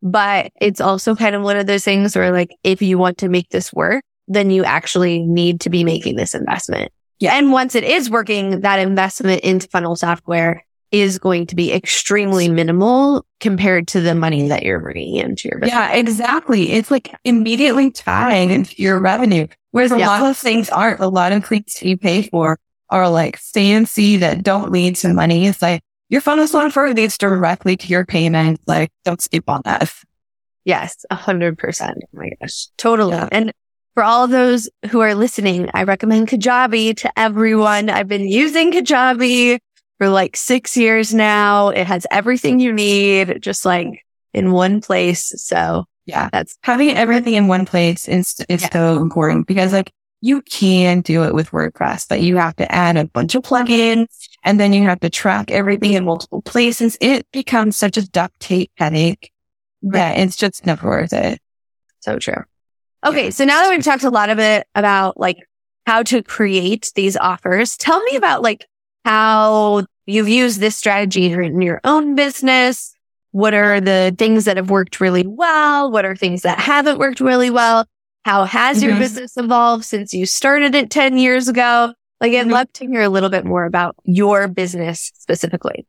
But 0.00 0.52
it's 0.60 0.80
also 0.80 1.14
kind 1.14 1.34
of 1.34 1.42
one 1.42 1.56
of 1.56 1.66
those 1.66 1.84
things 1.84 2.16
where 2.16 2.32
like, 2.32 2.50
if 2.62 2.82
you 2.82 2.98
want 2.98 3.18
to 3.18 3.28
make 3.28 3.48
this 3.50 3.72
work, 3.72 4.04
then 4.28 4.50
you 4.50 4.64
actually 4.64 5.20
need 5.20 5.60
to 5.62 5.70
be 5.70 5.84
making 5.84 6.16
this 6.16 6.34
investment. 6.34 6.92
Yeah. 7.18 7.36
And 7.36 7.52
once 7.52 7.74
it 7.74 7.84
is 7.84 8.08
working, 8.10 8.60
that 8.60 8.78
investment 8.78 9.42
into 9.42 9.68
funnel 9.68 9.96
software 9.96 10.64
is 10.92 11.18
going 11.18 11.46
to 11.46 11.56
be 11.56 11.72
extremely 11.72 12.48
minimal 12.48 13.24
compared 13.40 13.88
to 13.88 14.00
the 14.00 14.14
money 14.14 14.48
that 14.48 14.62
you're 14.62 14.78
bringing 14.78 15.16
into 15.16 15.48
your 15.48 15.58
business. 15.58 15.74
Yeah, 15.74 15.92
exactly. 15.92 16.72
It's 16.72 16.90
like 16.90 17.14
immediately 17.24 17.90
tied 17.90 18.50
into 18.50 18.80
your 18.80 19.00
revenue. 19.00 19.46
Whereas 19.70 19.90
a 19.90 19.98
Yeah. 19.98 20.06
lot 20.08 20.30
of 20.30 20.36
things 20.36 20.68
aren't. 20.68 21.00
A 21.00 21.08
lot 21.08 21.32
of 21.32 21.44
things 21.46 21.82
you 21.82 21.96
pay 21.96 22.22
for 22.22 22.58
are 22.90 23.08
like 23.08 23.38
fancy 23.38 24.18
that 24.18 24.42
don't 24.42 24.70
lead 24.70 24.96
to 24.96 25.12
money. 25.14 25.46
It's 25.46 25.62
like 25.62 25.82
your 26.10 26.20
funnel 26.20 26.46
software 26.46 26.92
leads 26.92 27.16
directly 27.16 27.74
to 27.78 27.86
your 27.88 28.04
payment. 28.04 28.60
Like 28.66 28.90
don't 29.06 29.20
skip 29.22 29.48
on 29.48 29.62
that. 29.64 29.90
Yes, 30.66 31.04
a 31.10 31.14
hundred 31.14 31.56
percent. 31.58 31.98
Oh 32.04 32.06
my 32.12 32.30
gosh. 32.40 32.66
Totally. 32.76 33.12
Yeah. 33.14 33.28
And 33.32 33.52
for 33.94 34.02
all 34.02 34.26
those 34.28 34.68
who 34.90 35.00
are 35.00 35.14
listening, 35.14 35.70
I 35.74 35.84
recommend 35.84 36.28
Kajabi 36.28 36.96
to 36.98 37.18
everyone. 37.18 37.88
I've 37.90 38.08
been 38.08 38.28
using 38.28 38.72
Kajabi 38.72 39.58
for 40.02 40.08
like 40.08 40.36
six 40.36 40.76
years 40.76 41.14
now. 41.14 41.68
It 41.68 41.86
has 41.86 42.08
everything 42.10 42.58
you 42.58 42.72
need, 42.72 43.40
just 43.40 43.64
like 43.64 44.04
in 44.34 44.50
one 44.50 44.80
place. 44.80 45.32
So 45.36 45.84
Yeah. 46.06 46.28
that's 46.32 46.56
Having 46.64 46.96
everything 46.96 47.34
in 47.34 47.46
one 47.46 47.66
place 47.66 48.08
is, 48.08 48.34
is 48.48 48.62
Yeah. 48.62 48.70
so 48.72 48.96
important 49.00 49.46
because 49.46 49.72
like 49.72 49.92
you 50.20 50.42
can 50.42 51.02
do 51.02 51.22
it 51.22 51.34
with 51.34 51.50
WordPress, 51.52 52.08
but 52.08 52.20
you 52.20 52.36
have 52.36 52.56
to 52.56 52.72
add 52.72 52.96
a 52.96 53.04
bunch 53.04 53.36
of 53.36 53.42
plugins 53.44 54.06
and 54.42 54.58
then 54.58 54.72
you 54.72 54.82
have 54.82 54.98
to 55.00 55.10
track 55.10 55.52
everything 55.52 55.92
in 55.92 56.04
multiple 56.04 56.42
places. 56.42 56.96
It 57.00 57.24
becomes 57.32 57.76
such 57.76 57.96
a 57.96 58.02
duct 58.10 58.40
tape 58.40 58.72
headache. 58.76 59.30
Yeah, 59.82 60.10
it's 60.14 60.34
just 60.34 60.66
never 60.66 60.88
worth 60.88 61.12
it. 61.12 61.38
so 62.00 62.18
true. 62.18 62.42
Okay. 63.06 63.30
So 63.30 63.44
now 63.44 63.62
that 63.62 63.70
we've 63.70 63.84
talked 63.84 64.02
a 64.02 64.10
lot 64.10 64.30
of 64.30 64.40
it 64.40 64.66
about 64.74 65.16
like 65.20 65.36
how 65.86 66.02
to 66.04 66.24
create 66.24 66.90
these 66.96 67.16
offers, 67.16 67.76
tell 67.76 68.02
me 68.02 68.16
about 68.16 68.42
like 68.42 68.66
how 69.04 69.84
you've 70.06 70.28
used 70.28 70.60
this 70.60 70.76
strategy 70.76 71.32
in 71.32 71.62
your 71.62 71.80
own 71.84 72.14
business. 72.14 72.94
What 73.30 73.54
are 73.54 73.80
the 73.80 74.14
things 74.18 74.44
that 74.44 74.56
have 74.56 74.70
worked 74.70 75.00
really 75.00 75.26
well? 75.26 75.90
What 75.90 76.04
are 76.04 76.16
things 76.16 76.42
that 76.42 76.58
haven't 76.58 76.98
worked 76.98 77.20
really 77.20 77.50
well? 77.50 77.86
How 78.24 78.44
has 78.44 78.82
your 78.82 78.94
Mhm. 78.94 78.98
business 78.98 79.36
evolved 79.36 79.84
since 79.84 80.12
you 80.12 80.26
started 80.26 80.74
it 80.74 80.90
10 80.90 81.18
years 81.18 81.48
ago? 81.48 81.94
Like 82.20 82.32
I'd 82.34 82.46
Mhm. 82.46 82.52
love 82.52 82.72
to 82.74 82.86
hear 82.86 83.02
a 83.02 83.08
little 83.08 83.30
bit 83.30 83.44
more 83.44 83.64
about 83.64 83.96
your 84.04 84.48
business 84.48 85.10
specifically. 85.18 85.86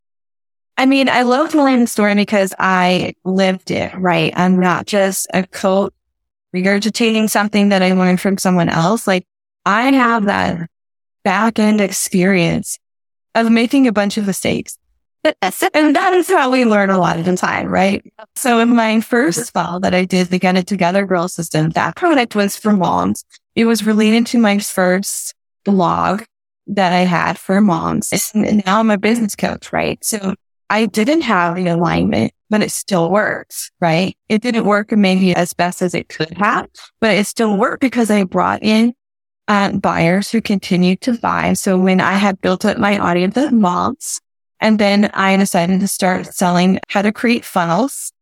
I 0.77 0.87
mean, 0.87 1.09
I 1.09 1.21
love 1.21 1.51
telling 1.51 1.81
the 1.81 1.87
story 1.87 2.15
because 2.15 2.53
I 2.57 3.13
lived 3.23 3.69
it, 3.69 3.93
right? 3.95 4.33
I'm 4.35 4.59
not 4.59 4.87
just 4.87 5.27
a 5.33 5.45
coach 5.45 5.93
regurgitating 6.55 7.29
something 7.29 7.69
that 7.69 7.83
I 7.83 7.91
learned 7.93 8.21
from 8.21 8.37
someone 8.37 8.69
else. 8.69 9.05
Like 9.05 9.25
I 9.65 9.91
have 9.91 10.25
that 10.25 10.69
back 11.23 11.59
end 11.59 11.81
experience 11.81 12.79
of 13.35 13.51
making 13.51 13.87
a 13.87 13.91
bunch 13.91 14.17
of 14.17 14.27
mistakes. 14.27 14.77
And 15.23 15.95
that 15.95 16.13
is 16.13 16.27
how 16.27 16.51
we 16.51 16.65
learn 16.65 16.89
a 16.89 16.97
lot 16.97 17.17
of 17.17 17.23
the 17.23 17.37
time, 17.37 17.67
right? 17.67 18.03
So 18.35 18.59
in 18.59 18.75
my 18.75 18.99
first 18.99 19.39
mm-hmm. 19.39 19.59
fall 19.59 19.79
that 19.79 19.93
I 19.93 20.03
did, 20.03 20.27
the 20.27 20.39
Get 20.39 20.57
It 20.57 20.67
Together 20.67 21.05
Girl 21.05 21.29
System, 21.29 21.69
that 21.71 21.95
product 21.95 22.35
was 22.35 22.57
for 22.57 22.73
moms. 22.73 23.23
It 23.55 23.65
was 23.65 23.85
related 23.85 24.25
to 24.27 24.37
my 24.37 24.59
first 24.59 25.33
blog 25.63 26.23
that 26.67 26.91
I 26.91 27.01
had 27.01 27.37
for 27.37 27.61
moms. 27.61 28.31
And 28.33 28.63
now 28.65 28.79
I'm 28.79 28.89
a 28.89 28.97
business 28.97 29.35
coach, 29.35 29.71
right? 29.71 30.03
So 30.03 30.35
I 30.69 30.87
didn't 30.87 31.21
have 31.21 31.55
the 31.55 31.67
alignment, 31.67 32.33
but 32.49 32.61
it 32.61 32.71
still 32.71 33.09
works, 33.09 33.71
right? 33.79 34.17
It 34.27 34.41
didn't 34.41 34.65
work 34.65 34.91
maybe 34.91 35.33
as 35.35 35.53
best 35.53 35.81
as 35.81 35.93
it 35.93 36.09
could 36.09 36.37
have, 36.37 36.67
but 36.99 37.15
it 37.15 37.27
still 37.27 37.55
worked 37.57 37.81
because 37.81 38.11
I 38.11 38.23
brought 38.23 38.61
in 38.63 38.93
buyers 39.47 40.31
who 40.31 40.41
continued 40.41 41.01
to 41.01 41.17
buy. 41.17 41.53
So 41.53 41.77
when 41.77 42.01
I 42.01 42.13
had 42.13 42.41
built 42.41 42.65
up 42.65 42.77
my 42.77 42.97
audience 42.97 43.37
of 43.37 43.51
moms, 43.51 44.21
and 44.59 44.79
then 44.79 45.11
I 45.13 45.35
decided 45.35 45.81
to 45.81 45.87
start 45.87 46.27
selling 46.27 46.79
how 46.87 47.01
to 47.01 47.11
create 47.11 47.43
funnels, 47.43 48.13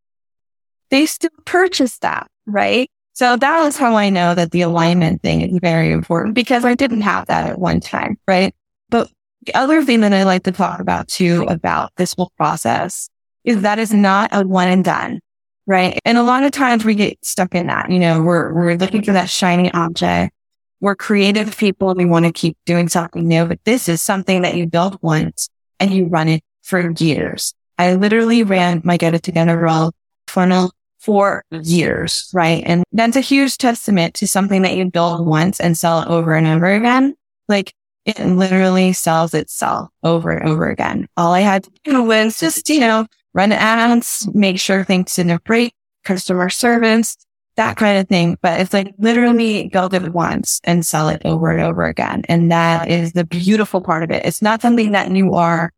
they 0.90 1.06
still 1.06 1.30
purchased 1.46 2.02
that, 2.02 2.28
right? 2.46 2.90
So 3.14 3.38
that 3.38 3.64
was 3.64 3.78
how 3.78 3.96
I 3.96 4.10
know 4.10 4.34
that 4.34 4.52
the 4.52 4.62
alignment 4.62 5.22
thing 5.22 5.42
is 5.42 5.60
very 5.62 5.92
important 5.92 6.34
because 6.34 6.66
I 6.66 6.76
didn't 6.76 7.02
have 7.02 7.28
that 7.28 7.50
at 7.50 7.60
one 7.60 7.80
time, 7.80 8.18
right? 8.28 8.56
But 8.90 9.10
the 9.46 9.54
other 9.54 9.84
thing 9.84 10.02
that 10.02 10.14
I 10.14 10.24
like 10.24 10.44
to 10.44 10.52
talk 10.52 10.80
about 10.80 11.08
too 11.08 11.44
about 11.44 11.92
this 11.98 12.14
whole 12.14 12.32
process 12.38 13.10
is 13.44 13.62
that 13.62 13.80
is 13.80 13.94
not 13.94 14.30
a 14.34 14.46
one 14.46 14.68
and 14.68 14.84
done, 14.84 15.20
right? 15.68 16.00
And 16.06 16.18
a 16.18 16.24
lot 16.24 16.44
of 16.44 16.52
times 16.52 16.86
we 16.86 16.96
get 16.96 17.24
stuck 17.24 17.54
in 17.56 17.68
that, 17.68 17.92
you 17.92 18.00
know, 18.00 18.22
we're, 18.22 18.54
we're 18.54 18.78
looking 18.78 19.04
for 19.04 19.14
that 19.14 19.30
shiny 19.30 19.72
object. 19.74 20.34
We're 20.82 20.96
creative 20.96 21.56
people 21.58 21.90
and 21.92 21.98
we 21.98 22.06
want 22.06 22.26
to 22.26 22.32
keep 22.32 22.58
doing 22.66 22.90
something 22.90 23.28
new, 23.28 23.46
but 23.46 23.64
this 23.64 23.88
is 23.88 24.02
something 24.02 24.42
that 24.42 24.56
you 24.56 24.68
build 24.68 24.98
once 25.02 25.48
and 25.80 25.94
you 25.94 26.08
run 26.08 26.28
it 26.28 26.44
for 26.64 26.92
years. 26.98 27.54
I 27.78 27.94
literally 27.94 28.44
ran 28.44 28.82
my 28.84 28.98
Get 28.98 29.14
It 29.14 29.24
Together 29.24 29.58
Girl 29.58 29.94
funnel 30.28 30.72
for 31.00 31.44
years, 31.52 32.30
right? 32.34 32.64
And 32.66 32.84
that's 32.92 33.16
a 33.16 33.22
huge 33.22 33.58
testament 33.58 34.16
to 34.16 34.28
something 34.28 34.62
that 34.64 34.76
you 34.76 34.90
build 34.90 35.26
once 35.26 35.60
and 35.60 35.78
sell 35.78 36.06
over 36.12 36.34
and 36.34 36.48
over 36.48 36.68
again. 36.68 37.16
Like 37.48 37.74
it 38.06 38.20
literally 38.20 38.94
sells 38.94 39.34
itself 39.34 39.90
over 40.04 40.32
and 40.32 40.50
over 40.50 40.70
again. 40.70 41.08
All 41.18 41.34
I 41.34 41.42
had 41.42 41.64
to 41.64 41.72
do 41.84 42.04
was 42.04 42.40
just, 42.40 42.70
you 42.70 42.80
know, 42.80 43.06
run 43.34 43.52
ads, 43.52 44.28
make 44.34 44.60
sure 44.60 44.84
things 44.84 45.16
didn't 45.16 45.44
break, 45.44 45.74
customer 46.04 46.50
service, 46.50 47.18
that 47.56 47.78
kind 47.78 48.00
of 48.00 48.08
thing. 48.08 48.38
But 48.42 48.60
it's 48.60 48.74
like 48.74 48.94
literally 48.98 49.70
build 49.70 49.94
it 49.94 50.14
once 50.14 50.62
and 50.64 50.86
sell 50.86 51.10
it 51.10 51.22
over 51.26 51.52
and 51.52 51.62
over 51.62 51.86
again. 51.86 52.24
And 52.28 52.52
that 52.52 52.90
is 52.90 53.14
the 53.14 53.26
beautiful 53.26 53.82
part 53.82 54.04
of 54.04 54.12
it. 54.12 54.26
It's 54.26 54.42
not 54.42 54.62
something 54.62 54.92
that 54.92 55.12
you 55.12 55.34
are 55.34 55.72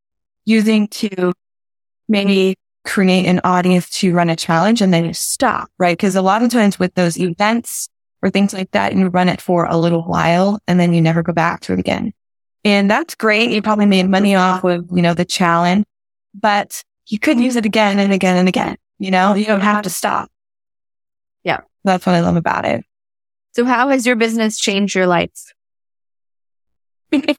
using 0.45 0.88
to 0.89 1.33
maybe 2.07 2.55
create 2.86 3.25
an 3.25 3.39
audience 3.43 3.89
to 3.89 4.13
run 4.13 4.29
a 4.29 4.36
challenge 4.36 4.81
and 4.81 4.93
then 4.93 5.05
you 5.05 5.13
stop, 5.13 5.69
right? 5.79 5.97
Because 5.97 6.15
a 6.15 6.21
lot 6.21 6.43
of 6.43 6.49
times 6.49 6.77
with 6.77 6.93
those 6.95 7.17
events 7.17 7.89
or 8.23 8.29
things 8.29 8.53
like 8.53 8.71
that. 8.71 8.95
You 8.95 9.07
run 9.09 9.29
it 9.29 9.41
for 9.41 9.65
a 9.65 9.77
little 9.77 10.01
while 10.01 10.59
and 10.65 10.79
then 10.79 10.93
you 10.93 11.01
never 11.01 11.21
go 11.21 11.33
back 11.33 11.59
to 11.62 11.73
it 11.73 11.79
again. 11.79 12.13
And 12.63 12.89
that's 12.89 13.15
great. 13.15 13.51
You 13.51 13.62
probably 13.62 13.86
made 13.86 14.09
money 14.09 14.33
off 14.33 14.63
of, 14.63 14.88
you 14.91 15.01
know, 15.01 15.13
the 15.13 15.25
challenge, 15.25 15.86
but 16.33 16.81
you 17.07 17.19
could 17.19 17.38
use 17.38 17.57
it 17.57 17.65
again 17.65 17.99
and 17.99 18.13
again 18.13 18.38
and 18.38 18.47
again. 18.47 18.77
You 18.97 19.12
know, 19.12 19.36
you 19.36 19.43
don't 19.43 19.59
have 19.59 19.83
to 19.83 19.89
stop. 19.89 20.31
That's 21.84 22.06
what 22.06 22.15
I 22.15 22.22
love 22.22 22.36
about 22.36 22.65
it. 22.65 22.84
So 23.56 23.65
how 23.65 23.89
has 23.89 24.06
your 24.06 24.15
business 24.15 24.60
changed 24.60 24.96
your 24.96 25.08
life? 25.08 25.54
I 27.13 27.36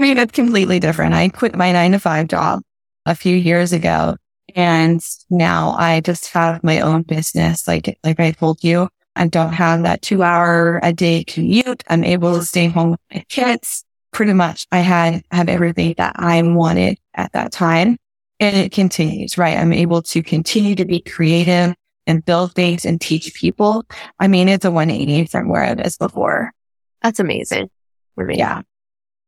mean, 0.00 0.18
it's 0.18 0.32
completely 0.32 0.80
different. 0.80 1.14
I 1.14 1.28
quit 1.28 1.54
my 1.54 1.72
nine 1.72 1.92
to 1.92 2.00
five 2.00 2.28
job 2.28 2.62
a 3.04 3.14
few 3.14 3.36
years 3.36 3.72
ago 3.72 4.16
and 4.54 5.00
now 5.30 5.72
I 5.72 6.00
just 6.00 6.32
have 6.32 6.64
my 6.64 6.80
own 6.80 7.02
business. 7.02 7.68
Like, 7.68 7.98
like 8.02 8.18
I 8.18 8.32
told 8.32 8.64
you, 8.64 8.88
I 9.14 9.26
don't 9.26 9.52
have 9.52 9.82
that 9.82 10.02
two 10.02 10.22
hour 10.22 10.80
a 10.82 10.92
day 10.92 11.24
commute. 11.24 11.82
I'm 11.88 12.04
able 12.04 12.38
to 12.38 12.44
stay 12.44 12.66
home 12.66 12.92
with 12.92 13.00
my 13.12 13.24
kids. 13.28 13.84
Pretty 14.12 14.32
much 14.32 14.66
I 14.72 14.78
had, 14.78 15.22
have 15.30 15.48
everything 15.48 15.94
that 15.98 16.16
I 16.18 16.40
wanted 16.42 16.98
at 17.14 17.32
that 17.32 17.52
time. 17.52 17.98
And 18.40 18.56
it 18.56 18.72
continues, 18.72 19.38
right? 19.38 19.56
I'm 19.56 19.72
able 19.72 20.02
to 20.02 20.22
continue 20.22 20.74
to 20.74 20.84
be 20.84 21.00
creative 21.00 21.74
and 22.06 22.24
build 22.24 22.54
things 22.54 22.84
and 22.84 23.00
teach 23.00 23.34
people. 23.34 23.84
I 24.20 24.28
mean, 24.28 24.48
it's 24.48 24.64
a 24.64 24.70
180 24.70 25.26
from 25.26 25.48
where 25.48 25.62
I 25.62 25.74
was 25.74 25.96
before. 25.96 26.52
That's 27.02 27.20
amazing. 27.20 27.70
Yeah. 28.28 28.62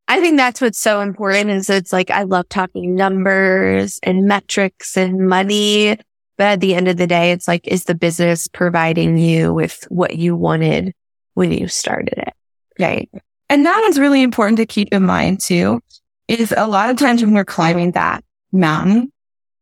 I 0.07 0.21
think 0.21 0.38
that's 0.38 0.61
what's 0.61 0.79
so 0.79 1.01
important 1.01 1.51
is 1.51 1.69
it's 1.69 1.93
like, 1.93 2.11
I 2.11 2.23
love 2.23 2.49
talking 2.49 2.95
numbers 2.95 4.01
and 4.03 4.27
metrics 4.27 4.97
and 4.97 5.29
money. 5.29 5.99
But 6.38 6.45
at 6.45 6.61
the 6.61 6.75
end 6.75 6.88
of 6.88 6.97
the 6.97 7.07
day, 7.07 7.33
it's 7.33 7.49
like, 7.49 7.67
is 7.67 7.85
the 7.85 7.95
business 7.95 8.49
providing 8.49 9.19
you 9.19 9.53
with 9.53 9.85
what 9.91 10.17
you 10.17 10.37
wanted 10.37 10.95
when 11.35 11.53
you 11.53 11.69
started 11.69 12.14
it? 12.17 12.33
Right. 12.79 13.11
And 13.51 13.67
that 13.67 13.85
is 13.88 13.99
really 13.99 14.23
important 14.23 14.59
to 14.59 14.67
keep 14.67 14.88
in 14.93 15.03
mind 15.03 15.41
too, 15.41 15.81
is 16.29 16.55
a 16.57 16.69
lot 16.69 16.91
of 16.91 16.97
times 16.97 17.23
when 17.23 17.35
we're 17.35 17.45
climbing 17.45 17.93
that 17.93 18.25
mountain, 18.53 19.12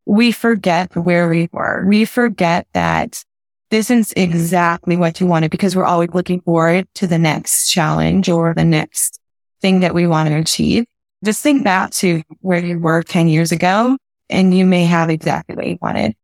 we 0.07 0.31
forget 0.33 0.95
where 0.97 1.29
we 1.29 1.49
were. 1.53 1.85
We 1.87 2.05
forget 2.05 2.67
that 2.73 3.23
this 3.71 3.91
is 3.91 4.13
exactly 4.17 4.97
what 4.97 5.21
you 5.21 5.27
wanted 5.27 5.51
because 5.51 5.75
we're 5.75 5.85
always 5.85 6.11
looking 6.15 6.41
forward 6.41 6.87
to 6.95 7.07
the 7.07 7.19
next 7.19 7.69
challenge 7.69 8.29
or 8.29 8.55
the 8.55 8.65
next 8.65 9.21
thing 9.61 9.81
that 9.81 9.95
we 9.95 10.07
want 10.07 10.29
to 10.29 10.37
achieve. 10.37 10.87
Just 11.25 11.43
think 11.43 11.65
back 11.65 11.91
to 11.91 12.23
where 12.41 12.65
you 12.65 12.79
were 12.79 13.03
10 13.03 13.29
years 13.29 13.51
ago 13.51 13.99
and 14.31 14.57
you 14.57 14.65
may 14.65 14.85
have 14.85 15.11
exactly 15.11 15.57
what 15.57 15.67
you 15.67 15.79
wanted. 15.83 16.15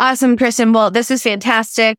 Awesome, 0.00 0.36
Kristen. 0.36 0.72
Well, 0.72 0.90
this 0.90 1.10
is 1.10 1.22
fantastic. 1.22 1.96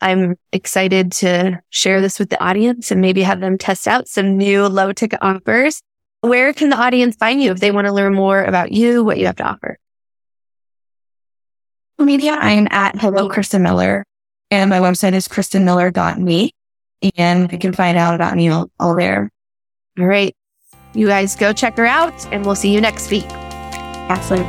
I'm 0.00 0.36
excited 0.52 1.10
to 1.12 1.60
share 1.70 2.00
this 2.00 2.20
with 2.20 2.30
the 2.30 2.40
audience 2.42 2.92
and 2.92 3.00
maybe 3.00 3.22
have 3.22 3.40
them 3.40 3.58
test 3.58 3.88
out 3.88 4.06
some 4.06 4.36
new 4.36 4.66
low 4.66 4.92
ticket 4.92 5.18
offers. 5.22 5.82
Where 6.20 6.52
can 6.52 6.68
the 6.68 6.76
audience 6.76 7.16
find 7.16 7.42
you 7.42 7.50
if 7.50 7.58
they 7.58 7.72
want 7.72 7.86
to 7.86 7.92
learn 7.92 8.14
more 8.14 8.44
about 8.44 8.70
you, 8.70 9.02
what 9.02 9.18
you 9.18 9.26
have 9.26 9.36
to 9.36 9.44
offer? 9.44 9.78
Media, 12.00 12.32
I'm 12.32 12.68
at 12.70 12.96
Hello 12.96 13.28
Kristen 13.28 13.62
Miller 13.62 14.04
and 14.52 14.70
my 14.70 14.78
website 14.78 15.14
is 15.14 15.26
kristenmiller.me 15.26 16.54
and 17.16 17.52
you 17.52 17.58
can 17.58 17.72
find 17.72 17.98
out 17.98 18.14
about 18.14 18.36
me 18.36 18.48
all, 18.48 18.70
all 18.78 18.94
there. 18.94 19.30
All 19.98 20.06
right. 20.06 20.34
You 20.94 21.08
guys 21.08 21.34
go 21.34 21.52
check 21.52 21.76
her 21.76 21.86
out 21.86 22.32
and 22.32 22.46
we'll 22.46 22.54
see 22.54 22.72
you 22.72 22.80
next 22.80 23.10
week. 23.10 23.26
Excellent. 23.28 24.48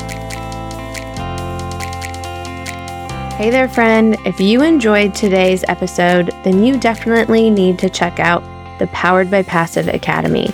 Hey 3.34 3.50
there, 3.50 3.68
friend. 3.68 4.16
If 4.26 4.40
you 4.40 4.62
enjoyed 4.62 5.16
today's 5.16 5.64
episode, 5.68 6.28
then 6.44 6.64
you 6.64 6.80
definitely 6.80 7.50
need 7.50 7.80
to 7.80 7.90
check 7.90 8.20
out 8.20 8.44
the 8.78 8.88
Powered 8.88 9.32
by 9.32 9.42
Passive 9.42 9.88
Academy. 9.88 10.52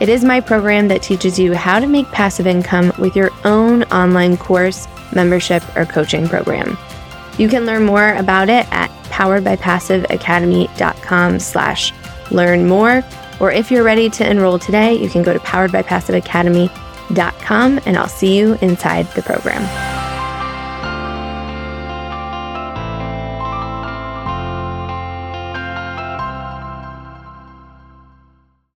It 0.00 0.08
is 0.08 0.24
my 0.24 0.40
program 0.40 0.88
that 0.88 1.02
teaches 1.02 1.38
you 1.38 1.54
how 1.54 1.78
to 1.78 1.86
make 1.86 2.06
passive 2.08 2.48
income 2.48 2.92
with 2.98 3.14
your 3.14 3.30
own 3.44 3.84
online 3.84 4.36
course, 4.36 4.88
membership, 5.14 5.62
or 5.76 5.84
coaching 5.84 6.26
program. 6.28 6.78
You 7.38 7.48
can 7.48 7.66
learn 7.66 7.84
more 7.84 8.14
about 8.14 8.48
it 8.48 8.66
at 8.72 8.90
poweredbypassiveacademy.com 9.04 11.40
slash 11.40 11.92
learn 12.30 12.66
more 12.66 13.02
or 13.42 13.50
if 13.50 13.70
you're 13.72 13.82
ready 13.82 14.08
to 14.08 14.30
enroll 14.30 14.60
today, 14.60 14.94
you 14.94 15.10
can 15.10 15.24
go 15.24 15.32
to 15.32 15.40
poweredbypassiveacademy.com 15.40 17.80
and 17.84 17.96
I'll 17.96 18.06
see 18.06 18.38
you 18.38 18.56
inside 18.62 19.08
the 19.14 19.22
program. 19.22 20.01